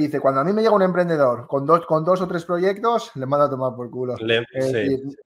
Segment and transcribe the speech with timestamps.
[0.00, 3.12] dice, cuando a mí me llega un emprendedor con dos, con dos o tres proyectos,
[3.14, 4.16] le mando a tomar por culo.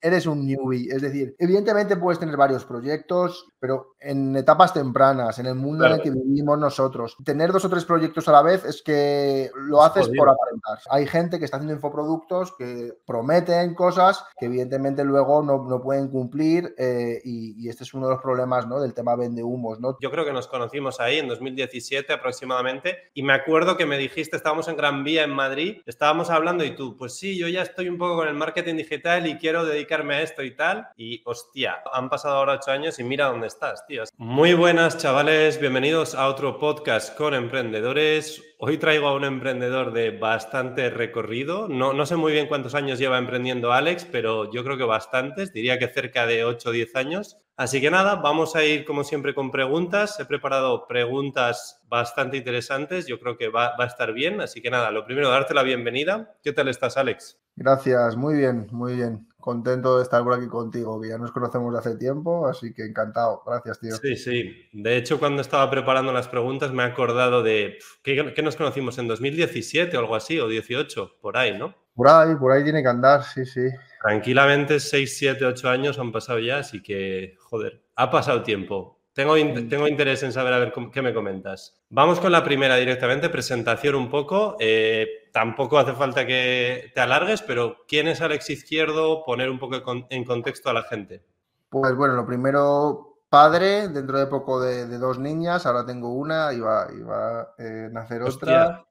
[0.02, 0.88] eres un newbie.
[0.90, 5.92] Es decir, evidentemente puedes tener varios proyectos, pero en etapas tempranas, en el mundo en
[5.92, 9.82] el que vivimos nosotros, tener dos o tres proyectos a la vez es que lo
[9.82, 10.78] haces por aparentar.
[10.90, 16.08] Hay gente que está haciendo infoproductos que prometen cosas que evidentemente luego no, no pueden
[16.08, 18.80] cumplir eh, y, y, este es uno de los problemas ¿no?
[18.80, 19.80] del tema vende humos.
[19.80, 19.96] ¿no?
[19.98, 24.36] Yo creo que nos conocimos ahí en 2017 aproximadamente y me acuerdo que me dijiste,
[24.36, 27.88] estábamos en Gran Vía en Madrid, estábamos hablando y tú, pues sí, yo ya estoy
[27.88, 30.88] un poco con el marketing digital y quiero dedicarme a esto y tal.
[30.96, 34.02] Y hostia, han pasado ahora ocho años y mira dónde estás, tío.
[34.16, 38.42] Muy buenas, chavales, bienvenidos a otro podcast con emprendedores.
[38.58, 41.68] Hoy traigo a un emprendedor de bastante recorrido.
[41.68, 45.52] No, no sé muy bien cuántos años lleva emprendiendo Alex, pero yo creo que bastantes,
[45.52, 47.38] diría que cerca de 8 o 10 años.
[47.58, 50.20] Así que nada, vamos a ir como siempre con preguntas.
[50.20, 54.40] He preparado preguntas bastante interesantes, yo creo que va, va, a estar bien.
[54.40, 56.36] Así que nada, lo primero, darte la bienvenida.
[56.40, 57.36] ¿Qué tal estás, Alex?
[57.56, 59.26] Gracias, muy bien, muy bien.
[59.40, 62.84] Contento de estar por aquí contigo, que ya nos conocemos de hace tiempo, así que
[62.84, 63.42] encantado.
[63.44, 63.96] Gracias, tío.
[63.96, 64.68] Sí, sí.
[64.72, 69.08] De hecho, cuando estaba preparando las preguntas me he acordado de que, nos conocimos en
[69.08, 71.74] 2017 o algo así, o 18, por ahí, ¿no?
[71.98, 73.68] Por ahí, por ahí tiene que andar, sí, sí.
[74.00, 79.00] Tranquilamente, 6, 7, 8 años han pasado ya, así que, joder, ha pasado tiempo.
[79.12, 81.74] Tengo, tengo interés en saber a ver qué me comentas.
[81.88, 84.56] Vamos con la primera directamente, presentación un poco.
[84.60, 89.24] Eh, tampoco hace falta que te alargues, pero ¿quién es Alex Izquierdo?
[89.24, 91.24] Poner un poco en contexto a la gente.
[91.68, 96.86] Pues bueno, lo primero, padre, dentro de poco de, dos niñas, ahora tengo una, iba,
[96.96, 98.84] iba a eh, nacer otra.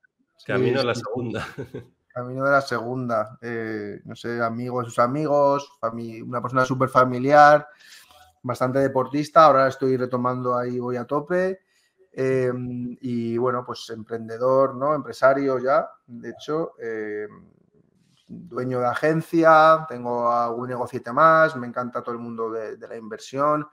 [0.45, 1.47] Camino a la segunda.
[2.17, 3.37] Camino de la segunda.
[3.39, 5.69] Eh, no sé, amigo de sus amigos,
[6.25, 7.67] una persona súper familiar,
[8.41, 9.45] bastante deportista.
[9.45, 11.59] Ahora estoy retomando ahí, voy a tope.
[12.11, 14.95] Em, y bueno, pues emprendedor, ¿no?
[14.95, 17.51] Empresario ya, de hecho, em,
[18.27, 23.67] dueño de agencia, tengo algún negocio más, me encanta todo el mundo de, la inversión.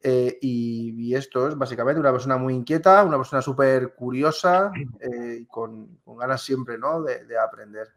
[0.00, 4.70] Eh, y, esto es básicamente una persona muy inquieta, una persona súper curiosa
[5.00, 7.02] eh, y con, ganas siempre ¿no?
[7.02, 7.88] de, aprender.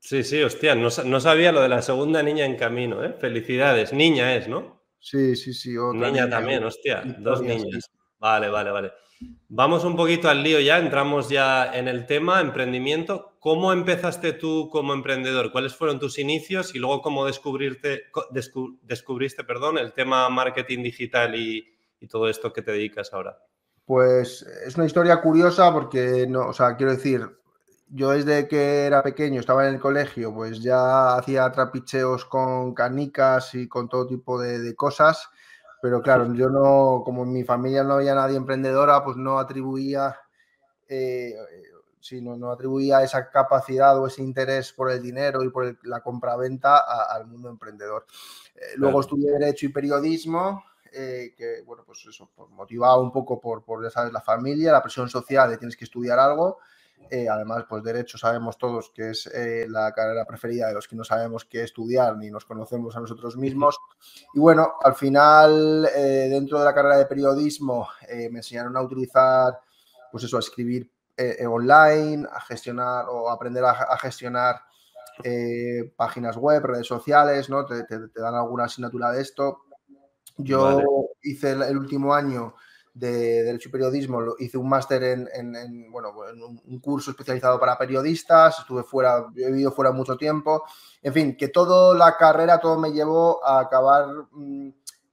[0.00, 3.12] Sí, sí, hostia, no, sabía lo de la segunda niña en camino, ¿eh?
[3.12, 4.82] Felicidades, niña es, ¿no?
[4.98, 5.76] Sí, sí, sí.
[5.94, 7.90] niña, también, hostia, dos niñas.
[8.18, 8.92] Vale, vale, vale.
[9.48, 13.35] Vamos un poquito al lío ya, entramos ya en el tema, emprendimiento.
[13.46, 15.52] ¿Cómo empezaste tú como emprendedor?
[15.52, 16.74] ¿Cuáles fueron tus inicios?
[16.74, 18.06] Y luego, ¿cómo descubriste,
[18.82, 21.64] descubriste perdón, el tema marketing digital y,
[22.10, 23.38] todo esto que te dedicas ahora?
[23.84, 27.24] Pues es una historia curiosa porque, no, o sea, quiero decir,
[27.88, 33.54] yo desde que era pequeño, estaba en el colegio, pues ya hacía trapicheos con canicas
[33.54, 35.30] y con todo tipo de cosas
[35.80, 40.16] pero claro, yo no, como en mi familia no había nadie emprendedora, pues no atribuía,
[40.88, 41.34] eh,
[42.12, 46.78] no, atribuía esa capacidad o ese interés por el dinero y por la compraventa
[47.08, 48.06] al mundo emprendedor.
[48.54, 53.40] Eh, luego estudié Derecho y Periodismo, eh, que, bueno, pues eso, pues motivado un poco
[53.40, 56.58] por, por, ya sabes, la familia, la presión social de tienes que estudiar algo.
[57.10, 60.96] Eh, además, pues derecho sabemos todos que es eh, la carrera preferida de los que
[60.96, 63.78] no sabemos qué estudiar ni nos conocemos a nosotros mismos.
[64.34, 69.60] Y bueno, al final, eh, dentro de la carrera de periodismo, me enseñaron a utilizar,
[70.10, 70.90] pues eso, a escribir
[71.48, 74.60] online, a gestionar o aprender a, gestionar
[75.96, 77.64] páginas web, redes sociales, ¿no?
[77.64, 77.84] Te,
[78.14, 79.62] dan alguna asignatura de esto.
[80.36, 80.82] Yo
[81.22, 82.54] hice el último año
[82.96, 88.60] de Derecho y Periodismo, hice un máster en, bueno, en un curso especializado para periodistas,
[88.60, 90.64] estuve fuera, he vivido fuera mucho tiempo,
[91.02, 94.68] en fin, que toda la carrera, todo me llevó a acabar mm,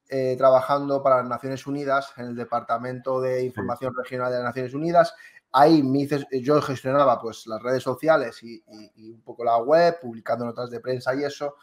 [0.08, 4.74] eh, trabajando para las Naciones Unidas, en el Departamento de Información Regional de las Naciones
[4.74, 5.14] Unidas.
[5.54, 6.08] Ahí me
[6.42, 8.64] yo gestionaba pues las redes sociales y,
[8.96, 11.56] y un poco la web, publicando notas de prensa y eso.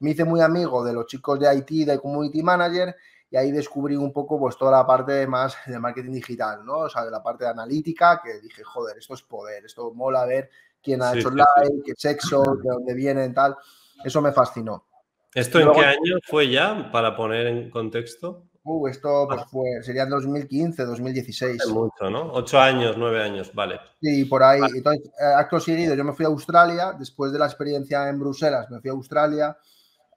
[0.00, 2.94] Me hice muy amigo de los chicos de IT, de Community Manager,
[3.30, 6.78] y ahí descubrí un poco pues toda la parte más de marketing digital, ¿no?
[6.78, 10.24] O sea, de la parte de analítica, que dije, joder, esto es poder, esto mola
[10.24, 10.50] ver
[10.82, 13.56] quién ha hecho live, qué sexo, de dónde vienen, tal.
[14.04, 14.86] Eso me fascinó.
[15.34, 18.47] ¿Esto en qué año fue ya, para poner en contexto?
[18.64, 21.66] Uh, esto pues, fue, sería en 2015, 2016.
[21.68, 22.32] mucho, ¿no?
[22.32, 23.80] Ocho años, nueve años, vale.
[24.00, 24.60] Sí, por ahí.
[24.74, 28.70] Entonces, eh, acto seguido, yo me fui a Australia, después de la experiencia en Bruselas,
[28.70, 29.56] me fui a Australia,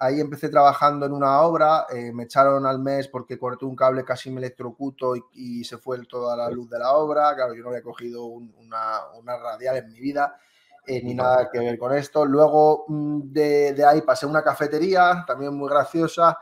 [0.03, 4.03] Ahí empecé trabajando en una obra, eh, me echaron al mes porque corté un cable,
[4.03, 7.35] casi me electrocuto y, se fue toda la luz de la obra.
[7.35, 10.37] Claro, yo no había cogido una, radial en mi vida,
[10.87, 12.25] eh, ni nada que ver con esto.
[12.25, 16.35] Luego mm, de, ahí pasé a una cafetería, también muy graciosa,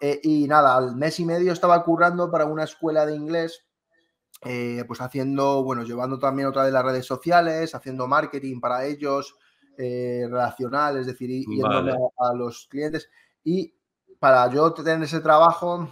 [0.00, 3.66] eh, y nada, al mes y medio estaba currando para una escuela de inglés
[4.42, 9.34] eh, pues haciendo, bueno, llevando también otra de las redes sociales, haciendo marketing para ellos,
[9.78, 13.08] eh, relacional, es decir, yéndome a, los clientes.
[13.42, 13.74] Y
[14.18, 15.88] para yo tener ese trabajo,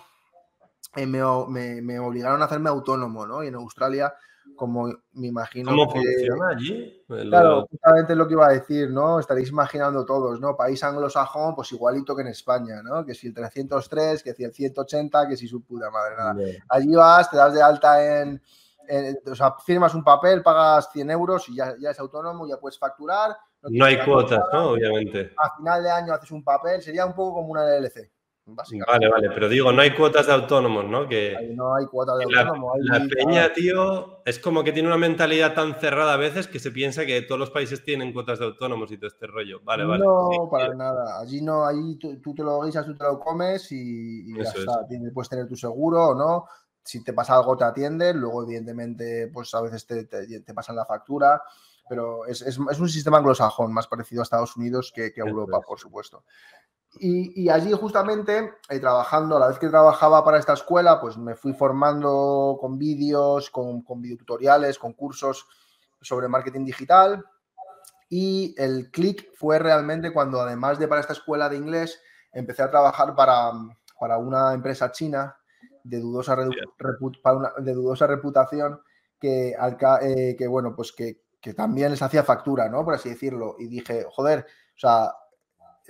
[0.94, 3.42] eh, me, me, obligaron a hacerme autónomo, ¿no?
[3.42, 4.14] Y en Australia,
[4.56, 5.70] como me imagino.
[5.70, 7.04] ¿Cómo funciona allí?
[7.06, 9.18] Claro, justamente lo que iba a decir, ¿no?
[9.18, 10.56] Estaréis imaginando todos, ¿no?
[10.56, 13.04] País anglosajón, pues igualito que en España, ¿no?
[13.04, 16.36] Que si el 303, que si el 180, que si su puta madre, nada.
[16.68, 18.40] Allí vas, te das de alta en,
[19.30, 22.78] O sea, firmas un papel, pagas 100 euros y ya, ya es autónomo, ya puedes
[22.78, 23.36] facturar.
[23.62, 24.70] No, hay cuotas, ¿no?
[24.72, 25.32] Obviamente.
[25.36, 28.10] A final de año haces un papel, sería un poco como una LLC.
[28.46, 31.08] Vale, vale, pero digo, no hay cuotas de autónomos, ¿no?
[31.08, 32.76] Que no hay cuotas de autónomos.
[32.81, 36.70] La, peña, tío, es como que tiene una mentalidad tan cerrada a veces que se
[36.70, 39.61] piensa que todos los países tienen cuotas de autónomos y todo este rollo.
[39.64, 40.05] Vale, vale.
[40.05, 41.20] No, para nada.
[41.20, 44.87] Allí no, ahí tú, te lo guisas, tú te lo comes y, ya está.
[45.14, 46.44] puedes tener tu seguro o no.
[46.82, 48.20] Si te pasa algo, te atienden.
[48.20, 51.43] Luego, evidentemente, pues a veces te, te, pasan la factura.
[51.88, 55.60] Pero es, es, un sistema anglosajón, más parecido a Estados Unidos que, que a Europa,
[55.60, 56.25] por supuesto.
[56.98, 61.34] Y, allí justamente, eh, trabajando, a la vez que trabajaba para esta escuela, pues me
[61.34, 65.46] fui formando con vídeos, con, con videotutoriales, con cursos
[66.00, 67.25] sobre marketing digital.
[68.08, 72.00] Y el clic fue realmente cuando, además de para esta escuela de inglés,
[72.32, 73.52] empecé a trabajar para,
[73.98, 75.37] para una empresa china
[75.82, 78.80] de dudosa, de dudosa reputación
[79.19, 79.56] que,
[80.02, 82.82] eh, que bueno, pues que, que también les hacía factura, ¿no?
[82.87, 83.56] Por así decirlo.
[83.58, 85.12] Y dije, joder, o sea,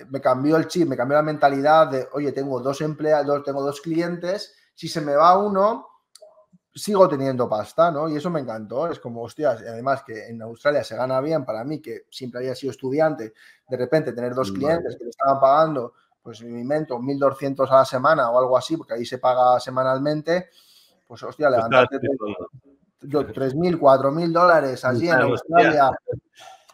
[0.09, 3.79] me cambió el chip, me cambió la mentalidad de, oye, tengo dos empleados, tengo dos
[3.79, 5.87] clientes, si se me va uno,
[6.73, 8.09] sigo teniendo pasta, ¿no?
[8.09, 11.63] Y eso me encantó, es como, hostias, además que en Australia se gana bien para
[11.63, 13.33] mí, que siempre había sido estudiante,
[13.69, 17.85] de repente tener dos clientes que me estaban pagando, pues me invento 1.200 a la
[17.85, 20.49] semana o algo así, porque ahí se paga semanalmente,
[21.07, 21.63] pues hostia, pues
[23.07, 25.91] levantarte 3.000, 4.000 dólares allí en Australia.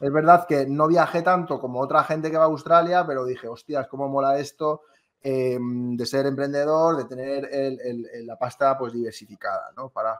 [0.02, 3.48] Es verdad que no viajé tanto como otra gente que va a Australia, pero dije,
[3.48, 4.82] hostias, cómo mola esto
[5.22, 7.48] em, de ser emprendedor, de tener
[8.26, 9.90] la pasta pues diversificada, ¿no?
[9.90, 10.20] Para,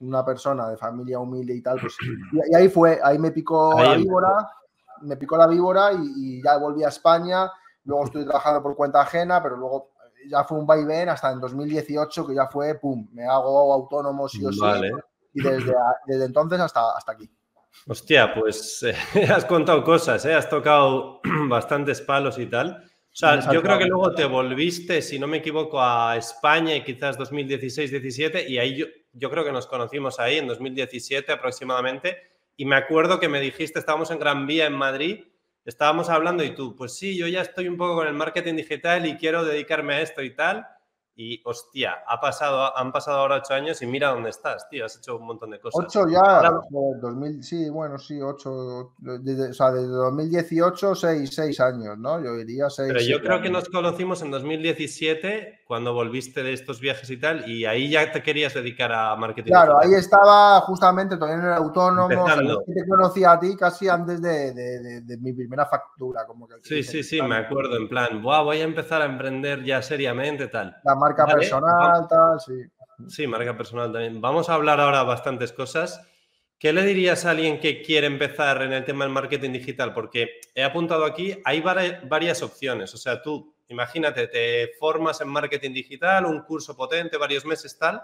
[0.00, 1.96] Una, persona de familia humilde y tal, pues,
[2.50, 4.50] y, ahí fue, ahí me picó la víbora,
[5.00, 7.50] me picó la víbora y, ya volví a España,
[7.84, 9.93] luego estoy trabajando por cuenta ajena, pero luego
[10.28, 14.44] ya fue un vaivén hasta en 2018 que ya fue, pum, me hago autónomo sí
[14.44, 14.60] o sí,
[15.32, 15.74] y desde,
[16.06, 17.28] desde entonces hasta, hasta aquí.
[17.86, 18.94] Hostia, pues eh,
[19.30, 20.34] has contado cosas, ¿eh?
[20.34, 22.84] has tocado bastantes palos y tal.
[23.14, 26.82] O sea, yo creo que luego te volviste, si no me equivoco, a España y
[26.82, 32.16] quizás 2016-17 y ahí yo, yo creo que nos conocimos ahí en 2017 aproximadamente
[32.56, 35.24] y me acuerdo que me dijiste, estábamos en Gran Vía en Madrid,
[35.64, 39.06] estábamos hablando y tú, pues sí, yo ya estoy un poco con el marketing digital
[39.06, 40.66] y quiero dedicarme a esto y tal.
[41.16, 44.84] Y hostia, ha pasado, han pasado ahora ocho años y mira dónde estás, tío.
[44.84, 45.84] Has hecho un montón de cosas.
[45.84, 46.50] Ocho ya,
[47.00, 48.50] 2000, sí, bueno, sí, ocho.
[48.50, 52.20] o sea, desde 2018, seis, seis años, ¿no?
[52.20, 52.88] Yo diría seis.
[52.92, 57.48] Pero yo creo que nos conocimos en 2017, cuando volviste de estos viajes y tal,
[57.48, 59.52] y ahí ya te querías dedicar a marketing.
[59.52, 62.26] Claro, ahí estaba justamente todavía en el autónomo.
[62.66, 66.26] te conocí a ti casi antes de, de, mi primera factura.
[66.26, 67.76] Como que sí, sí, sí, me acuerdo.
[67.76, 72.54] En plan, voy a empezar a emprender ya seriamente tal marca personal, tal, sí.
[73.08, 74.20] Sí, marca personal también.
[74.20, 76.00] Vamos a hablar ahora bastantes cosas.
[76.58, 79.92] ¿Qué le dirías a alguien que quiere empezar en el tema del marketing digital?
[79.92, 82.94] Porque he apuntado aquí, hay varias opciones.
[82.94, 88.00] O sea, tú, imagínate, te formas en marketing digital, un curso potente, varios meses, tal.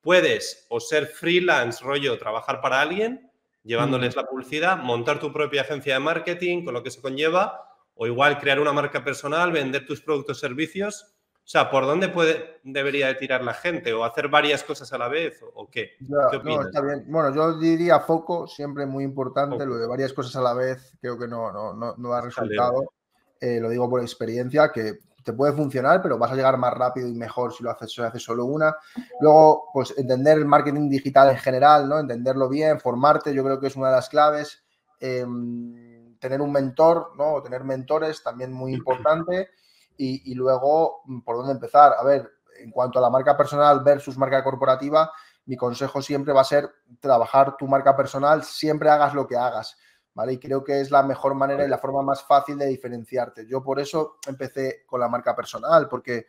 [0.00, 3.30] Puedes o ser freelance, rollo, trabajar para alguien,
[3.62, 7.62] llevándoles la publicidad, montar tu propia agencia de marketing, con lo que se conlleva,
[7.94, 11.14] o igual crear una marca personal, vender tus productos o servicios
[11.50, 13.92] sea, ¿por dónde puede, debería de tirar la gente?
[13.92, 15.42] ¿O hacer varias cosas a la vez?
[15.54, 15.96] ¿O, qué?
[16.30, 16.66] ¿Qué opinas?
[16.66, 17.04] está bien.
[17.08, 19.66] Bueno, yo diría foco, siempre muy importante.
[19.66, 22.92] Lo de varias cosas a la vez creo que no, no, no, da resultado.
[23.40, 27.08] Eh, lo digo por experiencia, que te puede funcionar, pero vas a llegar más rápido
[27.08, 28.76] y mejor si lo haces, si haces solo una.
[29.20, 31.98] Luego, pues entender el marketing digital en general, ¿no?
[31.98, 34.62] Entenderlo bien, formarte, yo creo que es una de las claves.
[35.00, 37.42] Em, tener un mentor, ¿no?
[37.42, 39.48] Tener mentores también muy importante
[40.02, 41.94] y, luego mm, por dónde empezar.
[41.98, 45.12] A ver, en cuanto a la marca personal versus marca corporativa,
[45.46, 49.76] mi consejo siempre va a ser trabajar tu marca personal, siempre hagas lo que hagas.
[50.12, 50.32] ¿Vale?
[50.32, 53.46] Y creo que es la mejor manera y la forma más fácil de diferenciarte.
[53.46, 56.26] Yo por eso empecé con la marca personal, porque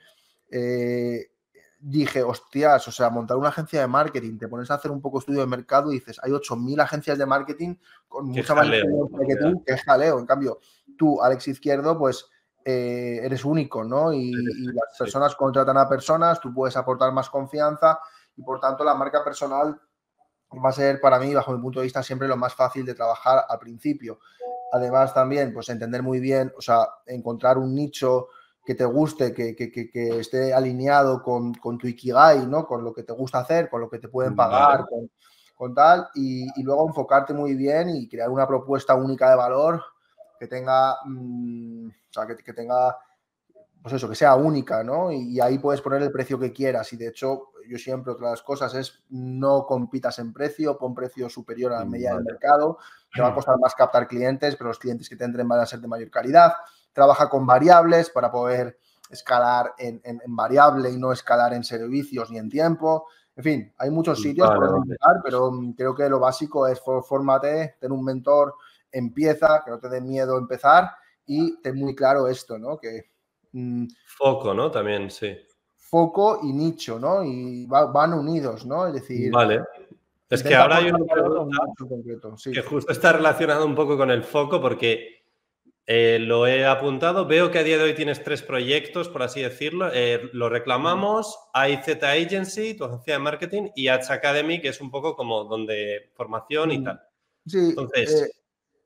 [0.52, 1.32] eh,
[1.80, 5.18] dije, hostias, o sea, montar una agencia de marketing, te pones a hacer un poco
[5.18, 7.76] estudio de mercado y dices, hay 8.000 agencias de marketing
[8.08, 10.20] con mucha más que tú, que es jaleo.
[10.20, 10.60] En cambio,
[10.96, 12.30] tú, Alex Izquierdo, pues
[12.64, 14.14] eh, eres único, ¿no?
[14.14, 18.00] Y, las personas contratan a personas, tú puedes aportar más confianza.
[18.36, 19.80] y por tanto la marca personal
[20.54, 22.94] va a ser para mí, bajo mi punto de vista, siempre lo más fácil de
[22.94, 24.20] trabajar al principio.
[24.74, 28.28] Además también, pues entender muy bien, o sea, encontrar un nicho
[28.64, 29.56] que te guste, que,
[30.20, 32.66] esté alineado con, tu Ikigai, ¿no?
[32.66, 34.86] Con lo que te gusta hacer, con lo que te pueden pagar,
[35.58, 39.82] con, tal, y, luego enfocarte muy bien y crear una propuesta única de valor
[40.42, 42.98] que tenga, mm, o sea, que, tenga,
[43.80, 45.12] pues eso, que sea única, ¿no?
[45.12, 46.92] Y, ahí puedes poner el precio que quieras.
[46.94, 50.96] Y de hecho, yo siempre, otra de las cosas es no compitas en precio, pon
[50.96, 52.80] precio superior a la media del mercado.
[53.14, 55.80] Te va a costar más captar clientes, pero los clientes que tendrán van a ser
[55.80, 56.54] de mayor calidad
[56.92, 58.80] trabaja con variables para poder
[59.12, 63.06] escalar en, variable y no escalar en servicios ni en tiempo.
[63.36, 67.76] En fin, hay muchos sitios por empezar, pero mm, creo que lo básico es formate,
[67.80, 68.56] ten un mentor,
[68.92, 70.92] empieza, que no te dé miedo empezar
[71.26, 72.78] y ten muy claro esto, ¿no?
[72.78, 73.12] Que
[73.52, 74.70] mm, foco, ¿no?
[74.72, 75.38] También, sí.
[75.78, 77.24] Foco y nicho, ¿no?
[77.24, 78.88] Y van unidos, ¿no?
[78.88, 79.62] Es decir, vale.
[80.30, 81.60] Es que ahora hay una pregunta
[82.54, 85.26] que justo está relacionado un poco con el foco porque
[85.86, 87.26] eh, lo he apuntado.
[87.26, 89.90] Veo que a día de hoy tienes tres proyectos, por así decirlo.
[89.94, 94.90] Eh, lo reclamamos, AIZ Agency, tu agencia de marketing, y Ads Academy, que es un
[94.90, 96.84] poco como donde formación y mm.
[96.86, 97.02] tal.
[97.46, 97.70] Sí.
[97.70, 98.41] Entonces, eh,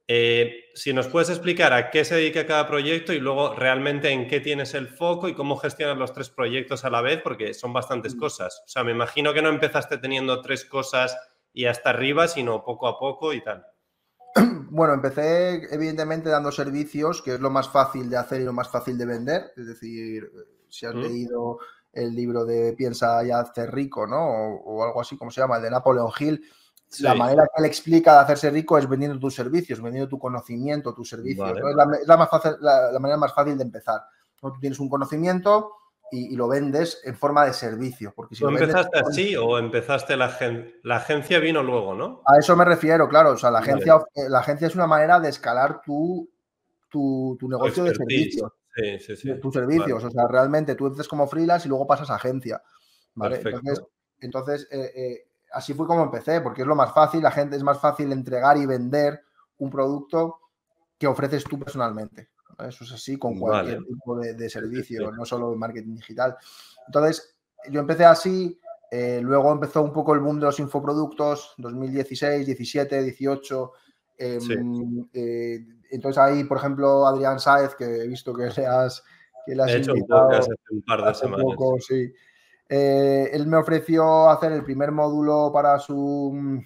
[0.07, 4.39] si nos puedes explicar a qué se dedica cada proyecto y luego realmente en qué
[4.39, 8.15] tienes el foco y cómo gestionas los tres proyectos a la vez, porque son bastantes
[8.15, 8.19] mm.
[8.19, 8.61] cosas.
[8.65, 11.17] O sea, me imagino que no empezaste teniendo tres cosas
[11.53, 13.65] y hasta arriba, sino poco a poco y tal.
[14.67, 18.69] Bueno, empecé evidentemente dando servicios, que es lo más fácil de hacer y lo más
[18.69, 19.53] fácil de vender.
[19.55, 20.29] Es decir,
[20.67, 21.01] si has mm.
[21.01, 21.59] leído
[21.93, 24.17] el libro de Piensa y hazte rico, ¿no?
[24.17, 26.45] O, algo así, como se llama, el de Napoleon Hill.
[26.99, 30.93] La manera que él explica de hacerse rico es vendiendo tus servicios, vendiendo tu conocimiento,
[30.93, 31.51] tus servicios.
[31.57, 34.01] Es, la, más fácil, la, manera más fácil de empezar.
[34.39, 35.73] Tú tienes un conocimiento,
[36.11, 38.13] y, lo vendes en forma de servicio.
[38.15, 40.37] Porque si ¿Tú empezaste así o empezaste la,
[40.83, 42.21] la agencia vino luego, no?
[42.25, 43.31] A eso me refiero, claro.
[43.31, 46.29] O sea, la agencia, eh, la agencia es una manera de escalar tu,
[46.89, 48.51] tu, negocio de servicios.
[48.75, 49.39] Sí, sí, sí.
[49.39, 50.03] Tus servicios.
[50.03, 52.61] O sea, realmente tú empiezas como freelance y luego pasas a agencia.
[53.13, 53.41] ¿vale?
[53.43, 53.81] Entonces,
[54.19, 57.23] entonces eh, eh, así fue como empecé, porque es lo más fácil.
[57.23, 59.21] La gente es más fácil entregar y vender
[59.57, 60.39] un producto
[60.97, 62.29] que ofreces tú personalmente.
[62.59, 66.35] Eso es así con cualquier tipo de, servicio, no solo marketing digital.
[66.85, 67.35] Entonces,
[67.69, 68.59] yo empecé así,
[68.91, 73.71] eh, luego empezó un poco el boom de los infoproductos, 2016, 17, 18.
[75.91, 79.03] entonces ahí, por ejemplo, Adrián Sáez, que he visto que le has,
[79.45, 81.45] que le has hecho invitado hace un par de semanas.
[81.79, 82.13] sí.
[82.67, 86.61] Eh, él me ofreció hacer el primer módulo para su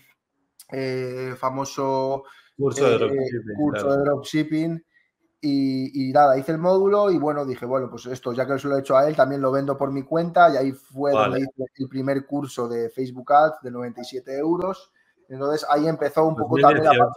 [0.71, 2.23] eh, famoso
[2.57, 4.83] curso de dropshipping
[5.41, 8.75] y, nada, hice el módulo y bueno, dije, bueno, pues esto, ya que se lo
[8.75, 11.63] he hecho a él, también lo vendo por mi cuenta y ahí fue donde hice
[11.77, 14.91] el primer curso de Facebook Ads de 97 euros.
[15.29, 17.13] Entonces ahí empezó un poco también la...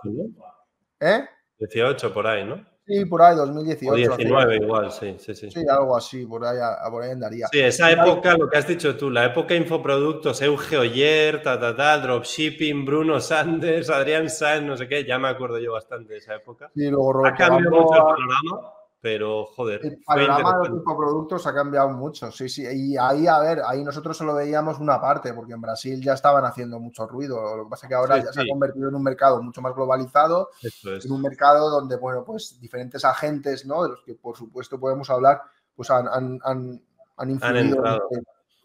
[1.01, 1.25] ¿Eh?
[1.59, 2.65] 18 por ahí, ¿no?
[2.93, 3.93] Sí, por ahí, 2018.
[3.93, 5.51] O 19 igual, sí, sí, sí.
[5.51, 6.59] Sí, algo así, por ahí,
[6.91, 7.47] por ahí andaría.
[7.49, 11.75] Sí, esa época, lo que has dicho tú, la época infoproductos, Euge Oyer, ta, ta,
[11.75, 16.19] ta, dropshipping, Bruno Sanders, Adrián Sáenz, no sé qué, ya me acuerdo yo bastante de
[16.19, 16.71] esa época.
[16.75, 19.85] Sí, luego Ha cambiado mucho el panorama pero joder.
[19.85, 22.63] El panorama de los productos ha cambiado mucho, sí, sí.
[22.63, 26.45] Y ahí, a ver, ahí nosotros solo veíamos una parte, porque en Brasil ya estaban
[26.45, 27.57] haciendo mucho ruido.
[27.57, 29.75] Lo que pasa es que ahora ya se ha convertido en un mercado mucho más
[29.75, 30.51] globalizado,
[30.85, 33.83] en un mercado donde, bueno, pues diferentes agentes, ¿no?
[33.83, 35.43] De los que por supuesto podemos hablar,
[35.75, 38.23] pues han, han, han, influido, en este,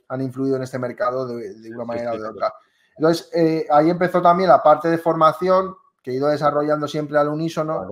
[0.08, 2.53] han, influido, en este, mercado de, una manera o de otra.
[2.96, 7.29] Entonces, eh, ahí empezó también la parte de formación que he ido desarrollando siempre al
[7.29, 7.88] unísono,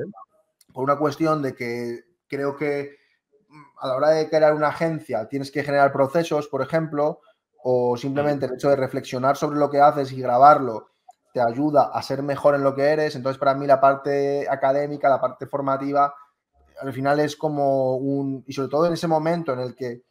[0.71, 2.95] por una cuestión de que creo que
[3.47, 7.21] mm, a la hora de crear una agencia tienes que generar procesos, por ejemplo,
[7.63, 10.89] o simplemente el hecho de reflexionar sobre lo que haces y grabarlo
[11.33, 13.15] te ayuda a ser mejor en lo que eres.
[13.15, 16.13] Entonces, para mí la parte académica, la parte formativa,
[16.79, 18.43] al final es como un...
[18.47, 20.03] Y sobre todo en ese momento en el que,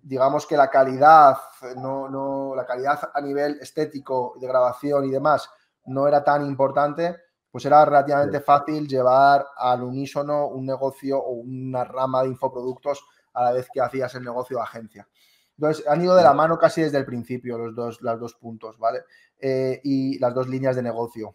[0.00, 1.36] digamos que la calidad,
[1.76, 5.50] no, no, la calidad a nivel estético, de grabación y demás,
[5.84, 7.16] no era tan importante,
[7.50, 13.04] pues era relativamente fácil llevar al unísono un negocio o una rama de infoproductos
[13.34, 15.08] a la vez que hacías el negocio de agencia.
[15.56, 18.78] Entonces, han ido de la mano casi desde el principio los dos, los dos puntos,
[18.78, 19.00] ¿vale?
[19.38, 21.34] Eh, y las dos líneas de negocio.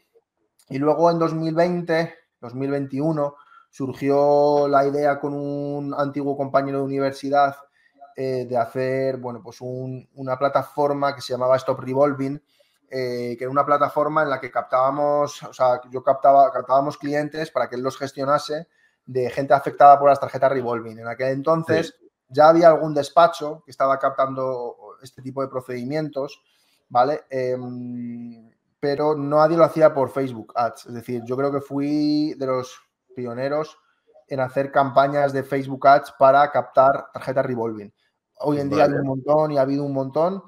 [0.69, 3.35] Y luego en 2020, 2021,
[3.69, 7.55] surgió la idea con un antiguo compañero de universidad
[8.15, 12.41] eh, de hacer, bueno, pues una plataforma que se llamaba Stop Revolving,
[12.97, 17.51] eh, que era una plataforma en la que captábamos, o sea, yo captaba, captábamos clientes
[17.51, 18.67] para que él los gestionase
[19.05, 20.99] de gente afectada por las tarjetas revolving.
[20.99, 21.95] En aquel entonces
[22.29, 26.41] ya había algún despacho que estaba captando este tipo de procedimientos
[26.89, 27.23] ¿vale?
[27.29, 28.49] Em,
[28.79, 30.87] pero nadie lo hacía por Facebook Ads.
[30.87, 32.79] Es decir, yo creo que fui de los
[33.15, 33.77] pioneros
[34.27, 37.93] en hacer campañas de Facebook Ads para captar tarjetas revolving.
[38.39, 40.43] Hoy en día hay un montón y ha habido un montón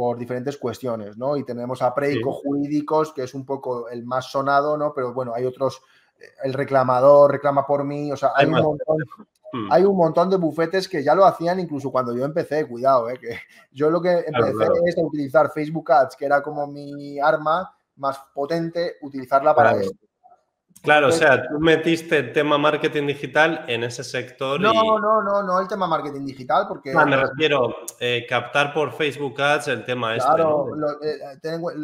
[0.00, 1.36] por diferentes cuestiones, ¿no?
[1.36, 4.94] Y tenemos a Preico Jurídicos, que es un poco el más sonado, ¿no?
[4.94, 5.82] Pero bueno, hay otros,
[6.18, 8.96] eh, el reclamador reclama por mí, o sea, hay, un montón.
[9.52, 9.66] Hmm.
[9.68, 13.18] Hay un montón de bufetes que ya lo hacían incluso cuando yo empecé, cuidado, ¿eh?
[13.18, 13.36] que
[13.72, 18.20] yo lo que empecé es a utilizar Facebook Ads, que era como mi arma más
[18.32, 20.06] potente, utilizarla para esto.
[20.82, 24.58] Claro, o sea, tú metiste el tema marketing digital en ese sector.
[24.60, 26.94] No, no, no, no el tema marketing digital, porque.
[26.94, 30.30] me refiero eh, captar por Facebook Ads el tema este.
[30.34, 30.68] Claro,
[31.02, 31.18] eh,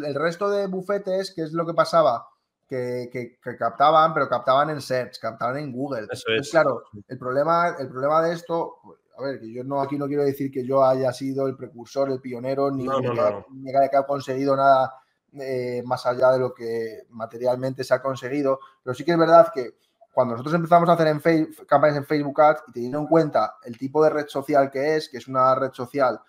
[0.05, 2.27] el resto de bufetes, que es lo que pasaba,
[2.67, 6.07] que, captaban, pero captaban en search, captaban en Google.
[6.09, 6.49] Eso es.
[6.49, 8.77] claro, el problema, el problema de esto,
[9.15, 12.09] a ver, que yo no aquí no quiero decir que yo haya sido el precursor,
[12.09, 14.91] el pionero, ni, que, ni que haya conseguido nada
[15.33, 19.51] eh, más allá de lo que materialmente se ha conseguido, pero sí que es verdad
[19.53, 19.75] que
[20.13, 23.77] cuando nosotros empezamos a hacer en campañas en Facebook Ads y teniendo en cuenta el
[23.77, 26.19] tipo de red social que es, que es una red social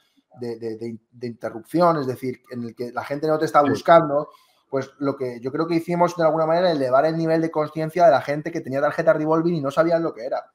[0.40, 4.28] de, interrupción, es decir, en el que la gente no te está buscando,
[4.68, 8.04] pues lo que yo creo que hicimos de alguna manera elevar el nivel de conciencia
[8.04, 10.52] de la gente que tenía tarjeta revolving y no sabían lo que era.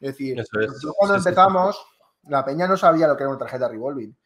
[0.00, 0.40] Es decir,
[0.96, 1.84] cuando empezamos,
[2.28, 4.16] la peña no sabía lo que era una tarjeta revolving.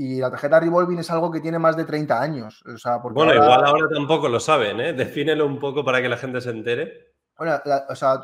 [0.00, 2.62] Y la tarjeta revolving es algo que tiene más de 30 años.
[3.10, 4.92] bueno, igual ahora tampoco lo saben, ¿eh?
[4.92, 7.16] Defínelo un poco para que la gente se entere.
[7.36, 8.20] Bueno, o sea,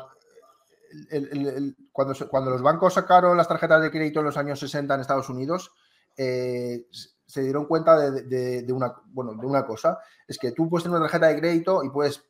[1.91, 5.29] cuando, cuando, los bancos sacaron las tarjetas de crédito en los años 60 en Estados
[5.29, 5.73] Unidos,
[6.15, 6.87] eh,
[7.25, 9.99] se dieron cuenta de, una, bueno, de una cosa.
[10.25, 12.23] Es que tú puedes tener una tarjeta de crédito y puedes...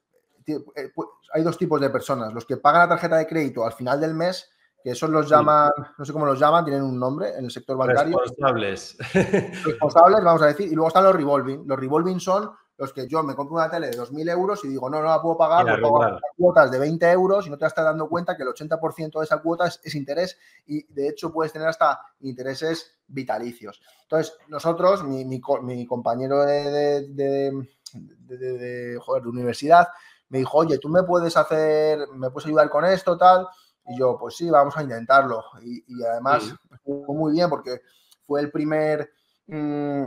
[0.47, 0.91] Eh,
[1.33, 2.33] hay dos tipos de personas.
[2.33, 4.49] Los que pagan la tarjeta de crédito al final del mes
[4.85, 7.75] que esos los llaman, no sé cómo los llaman, tienen un nombre en el sector
[7.75, 8.19] bancario.
[8.19, 8.95] Responsables.
[9.65, 10.71] Responsables, vamos a decir.
[10.71, 11.63] Y luego están los revolving.
[11.65, 14.87] Los revolving son los que yo me compro una tele de 2.000 euros y digo,
[14.87, 17.83] no, no la puedo pagar, puedo pagar cuotas de 20 euros y no te estás
[17.83, 21.67] dando cuenta que el 80% de esa cuota es, interés y de hecho puedes tener
[21.67, 23.81] hasta intereses vitalicios.
[24.03, 25.41] Entonces, nosotros, mi,
[25.87, 29.87] compañero de, de, joder, de universidad,
[30.29, 33.47] me dijo, oye, tú me puedes hacer, me puedes ayudar con esto, tal.
[33.87, 35.43] Y yo, pues sí, vamos a intentarlo.
[35.63, 37.81] Y, además fue muy bien porque
[38.25, 39.11] fue el primer,
[39.47, 40.03] mm,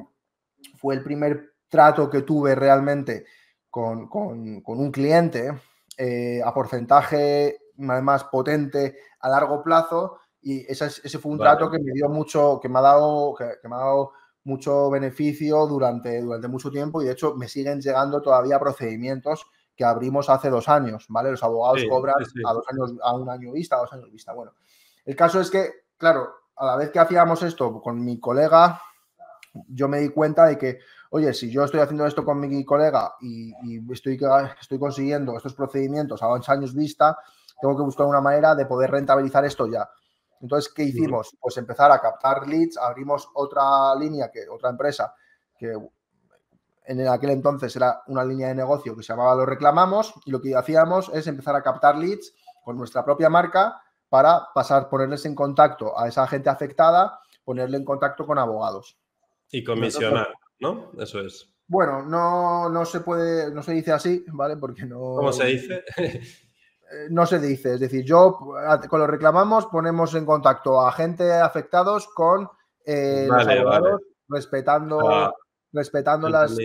[0.76, 3.26] fue el primer trato que tuve realmente
[3.70, 5.52] con, un cliente
[5.96, 10.18] eh, a porcentaje además potente a largo plazo.
[10.40, 13.68] Y ese, ese fue un trato que me dio mucho, que me ha dado, que,
[13.68, 14.12] me ha dado
[14.44, 17.02] mucho beneficio durante, durante mucho tiempo.
[17.02, 19.46] Y de hecho me siguen llegando todavía procedimientos
[19.78, 21.30] que abrimos hace dos años, ¿vale?
[21.30, 24.32] Los abogados cobran a dos años, a un año vista, a dos años vista.
[24.32, 24.54] Bueno,
[25.04, 28.82] el caso es que, claro, a la vez que hacíamos esto con mi colega,
[29.68, 33.14] yo me di cuenta de que, oye, si yo estoy haciendo esto con mi colega
[33.20, 33.52] y,
[33.92, 34.18] estoy,
[34.60, 37.16] estoy consiguiendo estos procedimientos a dos años vista,
[37.60, 39.88] tengo que buscar una manera de poder rentabilizar esto ya.
[40.40, 41.36] Entonces, ¿qué hicimos?
[41.40, 45.14] Pues empezar a captar leads, abrimos otra línea, que otra empresa
[45.56, 45.72] que
[46.88, 50.40] en aquel entonces era una línea de negocio que se llamaba Lo Reclamamos y lo
[50.40, 55.34] que hacíamos es empezar a captar leads con nuestra propia marca para pasar, ponerles en
[55.34, 58.98] contacto a esa gente afectada, ponerle en contacto con abogados.
[59.52, 60.28] Y comisionar,
[60.60, 60.90] ¿no?
[60.98, 61.50] Eso es.
[61.66, 64.56] Bueno, no, no se puede, no se dice así, ¿vale?
[64.56, 64.98] Porque no.
[64.98, 65.84] ¿Cómo se dice?
[66.90, 68.38] Eh, no se dice, es decir, yo
[68.88, 72.48] con lo reclamamos ponemos en contacto a gente afectados con
[72.82, 75.30] eh, los abogados, respetando ah
[75.72, 76.56] respetando las,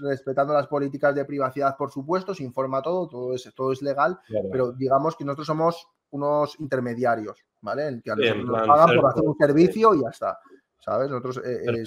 [0.00, 4.18] respetando las políticas de privacidad, por supuesto, se informa todo, todo es, todo es legal,
[4.50, 7.88] pero digamos que nosotros somos unos intermediarios, ¿vale?
[7.88, 10.38] En que a nosotros nos pagan por hacer un servicio y ya está,
[10.78, 11.10] ¿sabes?
[11.10, 11.84] Nosotros eh, eh,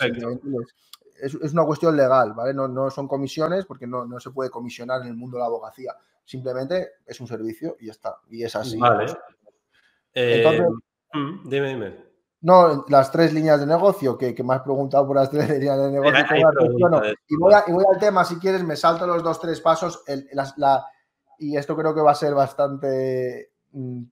[1.22, 2.54] es, es, una cuestión legal, ¿vale?
[2.54, 5.48] No, no son comisiones porque no, no, se puede comisionar en el mundo de la
[5.48, 8.78] abogacía, simplemente es un servicio y ya está, y es así.
[8.78, 9.12] Vale.
[10.14, 12.13] Entonces, eh, mm, dime, dime.
[12.44, 15.92] No, las tres líneas de negocio, que, me has preguntado por las tres líneas de
[15.92, 16.26] negocio.
[17.28, 20.04] y, voy al tema, si quieres, me salto los dos, tres pasos.
[21.40, 24.04] y esto creo que va a ser bastante mm,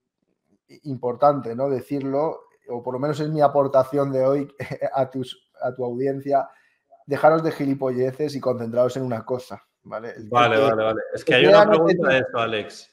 [0.84, 1.70] importante, ¿no?
[1.70, 4.56] Decirlo, o por lo menos es mi aportación de hoy
[4.94, 6.50] a, tus, a tu audiencia.
[7.06, 10.13] Dejaros de gilipolleces y concentraros en una cosa, ¿vale?
[10.30, 11.02] vale, vale, vale.
[11.13, 12.90] Es que hay una pregunta de esto, Alex.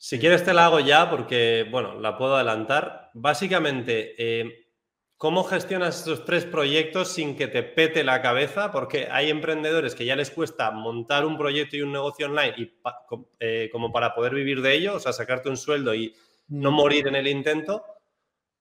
[0.00, 3.10] Si quieres te la hago ya porque, bueno, la puedo adelantar.
[3.14, 4.68] Básicamente, eh,
[5.16, 8.70] ¿cómo gestionas estos tres proyectos sin que te pete la cabeza?
[8.70, 12.72] Porque hay emprendedores que ya les cuesta montar un proyecto y un negocio online y
[13.40, 16.14] eh, como para poder vivir de ello, o sea, sacarte un sueldo y
[16.46, 16.74] no mm.
[16.74, 17.84] morir en el intento.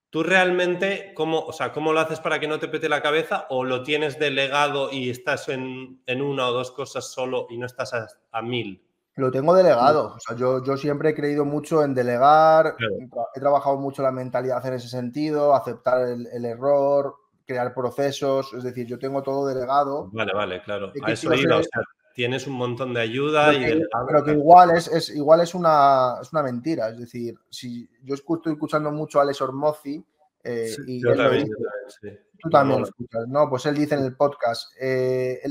[0.09, 3.45] ¿Tú realmente cómo, o sea, cómo lo haces para que no te pete la cabeza
[3.49, 7.93] o lo tienes delegado y estás en, una o dos cosas solo y no estás
[8.31, 8.86] a, mil?
[9.17, 10.13] Lo tengo delegado.
[10.15, 12.75] O sea, yo, yo, siempre he creído mucho en delegar.
[13.35, 18.53] He trabajado mucho la mentalidad en ese sentido, aceptar el, error, crear procesos.
[18.53, 20.09] Es decir, yo tengo todo delegado.
[20.13, 20.91] Vale, vale, claro.
[21.01, 21.57] A eso iba.
[21.57, 21.81] O sea,
[22.13, 26.17] tienes un montón de ayuda pero y Pero que igual es, es, igual es una,
[26.21, 26.89] es una mentira.
[26.89, 30.05] Es decir, si yo estoy escuchando mucho a Alex Ormozzi
[30.43, 33.49] eh, y tú también lo escuchas, ¿no?
[33.49, 35.41] Pues él dice en el podcast, eh,